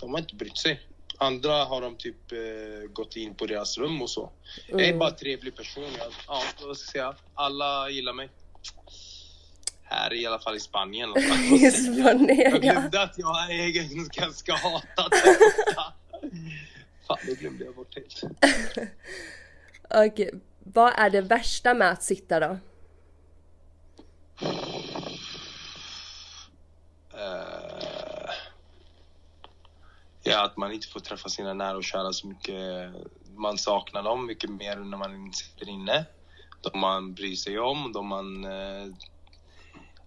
[0.00, 0.80] de har inte brytt sig.
[1.18, 4.30] Andra har de typ eh, gått in på deras rum och så.
[4.68, 4.98] Jag är Mm.
[4.98, 5.84] bara en trevlig person.
[5.98, 7.14] Jag, ja, vad ska jag säga?
[7.34, 8.28] Alla gillar mig.
[9.82, 11.10] Här i alla fall i Spanien.
[11.52, 12.72] I Spanien, Jag ja.
[12.72, 15.12] glömde att jag är ganska hatad.
[17.06, 18.22] Fan, det glömde jag bort helt.
[19.90, 22.58] Okej, vad är det värsta med att sitta då?
[30.24, 32.90] Ja, att man inte får träffa sina nära och kära så mycket.
[33.36, 36.04] Man saknar dem mycket mer när man sitter inne.
[36.60, 38.86] De man bryr sig om, de man eh,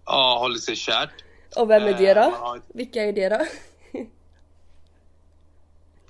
[0.06, 1.10] ja, håller sig kärt.
[1.56, 2.36] Och vem är det Eh, då?
[2.36, 3.38] har ett- Vilka är det då?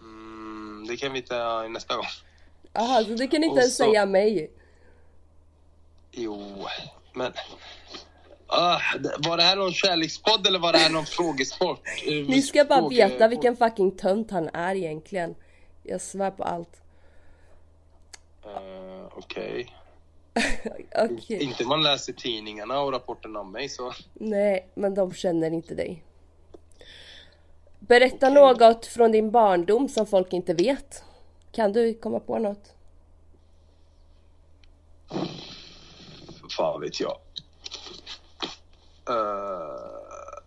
[0.00, 2.04] Mm, det kan vi ta nästa gång.
[2.72, 4.50] Jaha, så du kan inte Och ens så- säga mig?
[6.12, 6.66] Jo,
[7.12, 7.32] men...
[8.98, 11.80] Det- var det här någon kärlekspodd eller var det här någon frågesport?
[12.06, 15.34] Eh, Ni ska bara veta vilken fucking tönt han är egentligen.
[15.82, 16.80] Jag svär på allt.
[18.44, 19.74] Eh, Okej.
[20.98, 21.42] Okej.
[21.42, 23.92] Inte man läser tidningarna och rapporterna om mig så...
[24.14, 26.02] Nej, men de känner inte dig.
[27.78, 31.04] Berätta något från din barndom som folk inte vet.
[31.52, 32.74] Kan du komma på något?
[36.56, 37.18] Fan vet jag.
[39.08, 40.44] Eh,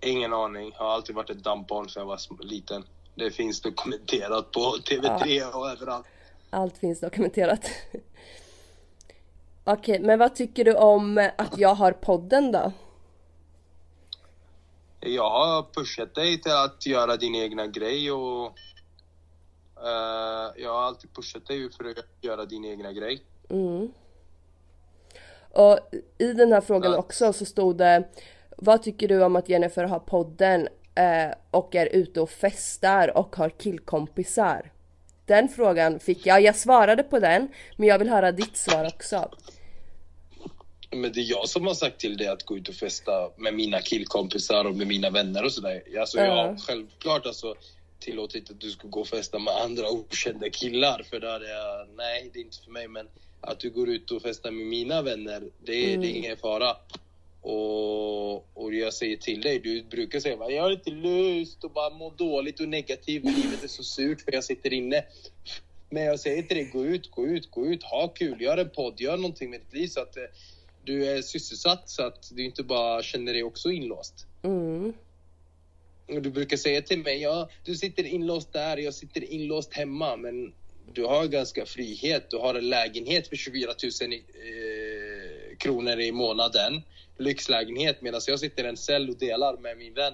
[0.00, 0.72] ingen aning.
[0.74, 2.84] Har alltid varit ett dampbarn sedan jag var liten.
[3.14, 4.60] Det finns dokumenterat på
[4.90, 6.06] TV3 och överallt.
[6.50, 7.70] Allt finns dokumenterat.
[9.64, 12.72] Okej, men vad tycker du om att jag har podden då?
[15.00, 18.46] Jag har pushat dig till att göra din egna grej och
[19.76, 23.22] eh, jag har alltid pushat dig för att göra din egna grej.
[23.50, 23.92] Mm.
[25.54, 25.78] Och
[26.18, 26.98] i den här frågan Ja.
[26.98, 28.08] också så stod det
[28.56, 33.36] Vad tycker du om att Jennifer har podden eh, och är ute och festar och
[33.36, 34.72] har killkompisar?
[35.26, 39.30] Den frågan fick jag, jag svarade på den men jag vill höra ditt svar också.
[40.90, 43.54] Men det är jag som har sagt till dig att gå ut och festa med
[43.54, 45.82] mina killkompisar och med mina vänner och sådär.
[46.00, 46.32] Alltså jag Ja.
[46.46, 47.54] har självklart alltså
[48.00, 51.88] tillåtit att du ska gå och festa med andra okända killar för där är jag,
[51.96, 53.08] nej det är inte för mig men
[53.42, 56.76] att du går ut och festar med mina vänner, det, är- det är ingen fara.
[57.40, 61.70] Och, och jag säger till dig, du brukar säga "Va, jag har inte lust och
[61.70, 65.04] bara må dåligt och negativ, livet är så surt för jag sitter inne.
[65.90, 68.70] Men jag säger till dig, gå ut, gå ut, gå ut, ha kul, gör en
[68.70, 70.22] podd, gör någonting med ditt liv så att eh,
[70.84, 74.26] du är sysselsatt så att du inte bara känner dig också inlåst.
[74.42, 74.92] Mm.
[76.08, 80.16] Och du brukar säga till mig, ja du sitter inlåst där, jag sitter inlåst hemma
[80.16, 80.52] men
[80.92, 83.70] du har ganska frihet, du har en lägenhet för 24
[84.02, 86.82] 000 i, eh, kronor i månaden,
[87.18, 90.12] lyxlägenhet medan jag sitter i en cell och delar med min vän.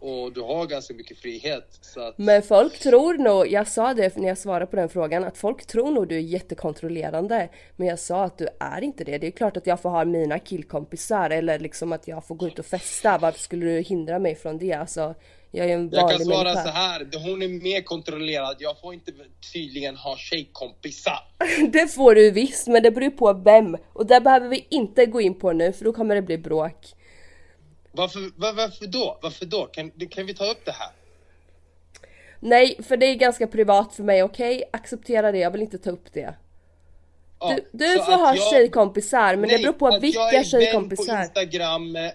[0.00, 4.16] Och du har ganska mycket frihet så att Men folk tror nog, jag sa det
[4.16, 7.48] när jag svarade på den frågan, att folk tror nog du är jättekontrollerande.
[7.76, 9.18] Men jag sa att du är inte det.
[9.18, 12.46] Det är klart att jag får ha mina killkompisar eller liksom att jag får gå
[12.46, 13.18] ut och festa.
[13.18, 14.72] Varför skulle du hindra mig från det?
[14.72, 15.14] Alltså,
[15.50, 16.62] jag är en Jag vanlig kan svara människa.
[16.64, 18.56] så här, hon är mer kontrollerad.
[18.58, 19.12] Jag får inte
[19.52, 21.18] tydligen ha tjejkompisar.
[21.72, 23.76] Det får du visst, men det beror på vem.
[23.92, 26.94] Och där behöver vi inte gå in på nu för då kommer det bli bråk.
[27.92, 29.18] Varför, var, varför då?
[29.22, 29.66] Varför då?
[29.66, 30.88] Kan, kan vi ta upp det här?
[32.40, 34.62] Nej, för det är ganska privat för mig, okej?
[34.72, 36.34] Acceptera det, jag vill inte ta upp det.
[37.40, 40.48] Ja, Du, du får ha jag- tjejkompisar, men det Nej, beror på vilka jag på
[40.48, 41.22] tjejkompisar.
[41.22, 42.06] Instagram, eh,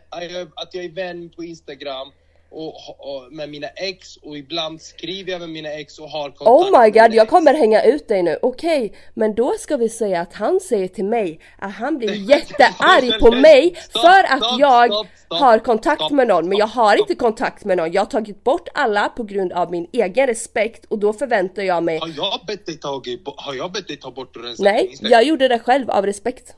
[0.55, 2.11] att jag är vän på Instagram
[2.53, 6.47] och, och med mina ex och ibland skriver jag med mina ex och har kontakt
[6.47, 7.29] Oh my god, jag ex.
[7.29, 8.37] kommer hänga ut dig nu.
[8.41, 13.19] Okej, men då ska vi säga att han säger till mig att han blir jättearg
[13.19, 16.49] på mig Stopp, för att stopp, jag stopp, har kontakt med någon.
[16.49, 17.91] Men jag har inte kontakt med någon.
[17.91, 21.83] Jag har tagit bort alla på grund av min egen respekt och då förväntar jag
[21.83, 23.01] mig Har jag bett dig ta,
[23.37, 26.55] har jag bett dig ta bort och rensa Nej, jag gjorde det själv av respekt.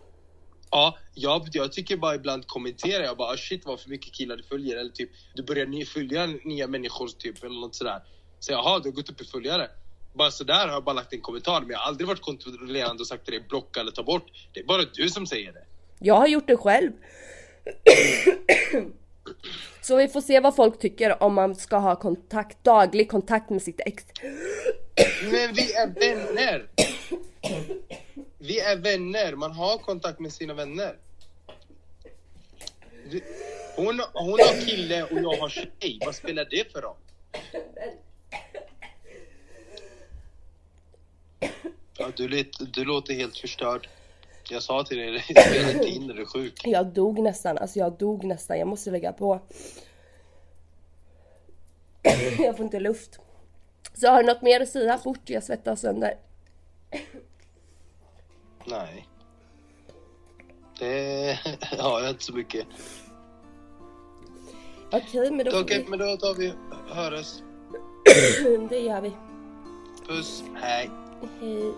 [0.75, 4.37] Ja, jag, jag tycker bara ibland kommentera, jag bara "Ah, shit vad för mycket killar
[4.37, 7.99] du följer eller typ du börjar ny, följa nya människor typ eller något sådär.
[8.39, 9.69] Så jaha, du har gått upp i följare.
[10.13, 13.07] Bara sådär har jag bara lagt en kommentar men jag har aldrig varit kontrollerande och
[13.07, 14.25] sagt till dig blocka eller ta bort.
[14.53, 15.63] Det är bara du som säger det.
[15.99, 16.91] Jag har gjort det själv.
[19.81, 23.61] Så vi får se vad folk tycker om man ska ha kontakt, daglig kontakt med
[23.61, 24.03] sitt ex.
[25.31, 26.65] Men vi är vänner!
[28.37, 30.97] Vi är vänner, man har kontakt med sina vänner.
[33.11, 33.23] Du-
[33.75, 36.95] Hon, hon har kille och jag har tjej, vad spelar det för roll?
[41.97, 42.43] Ja, du,
[42.73, 43.89] du låter helt förstörd.
[44.49, 46.61] Jag sa till dig, spela inte in när du är sjuk.
[46.67, 48.59] Jag dog nästan, alltså jag dog nästan.
[48.59, 49.39] Jag måste lägga på.
[52.39, 53.19] Jag får inte luft.
[53.93, 55.29] Så har du något mer att säga fort?
[55.29, 56.17] Jag svettas sönder.
[58.65, 59.07] Nej.
[60.79, 61.39] Det
[61.79, 62.67] har jag inte så mycket.
[64.91, 66.53] Okej, men då får Okej, men då tar vi
[66.89, 67.43] höras.
[68.05, 68.67] vi...
[68.69, 69.11] Det gör vi.
[70.07, 70.89] Puss, hej.
[71.39, 71.73] Hej.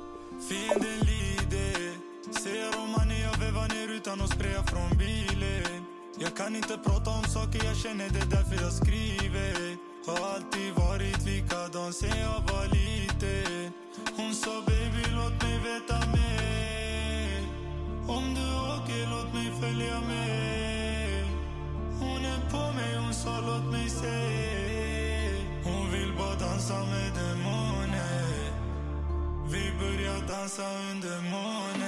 [0.50, 1.98] Fienden lider
[2.40, 5.86] Ser Romani, jag vevar ner utan att spraya från bilen
[6.20, 9.78] Jag kan inte prata om saker jag känner, det är därför jag skriver
[10.08, 13.74] Har alltid varit likadan sen jag var liten
[14.18, 17.42] hon sa baby låt mig veta mer.
[18.08, 18.46] Om du
[18.76, 21.26] åker låt mig följa med.
[22.00, 24.20] Hon är på mig, hon sa låt mig se.
[25.64, 28.52] Hon vill bara dansa med demoner.
[29.52, 31.87] Vi börjar dansa under månen.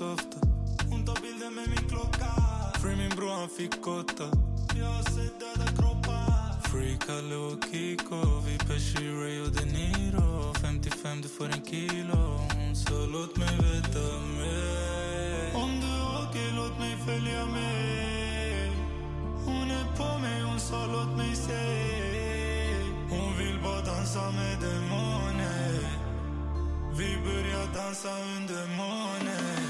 [0.00, 0.38] Softă Un softa.
[0.90, 2.32] Hon tar bilder med min klocka.
[2.80, 4.26] Free min bror han fick åtta.
[4.80, 6.68] Jag har sett döda kroppar.
[6.70, 8.20] Free Kalle och Kiko.
[8.46, 10.54] Vi Pesci, Ray och De Niro.
[10.54, 12.22] 55 du får en kilo.
[12.92, 14.06] Un låt mig veta
[14.38, 15.62] mer.
[15.62, 18.70] Om du åker låt mig följa med.
[19.46, 21.64] Hon är på mig, hon sa låt mig se.
[23.10, 26.00] Hon vill bara dansa med demoner.
[26.98, 29.69] Vi börjar dansa under månen.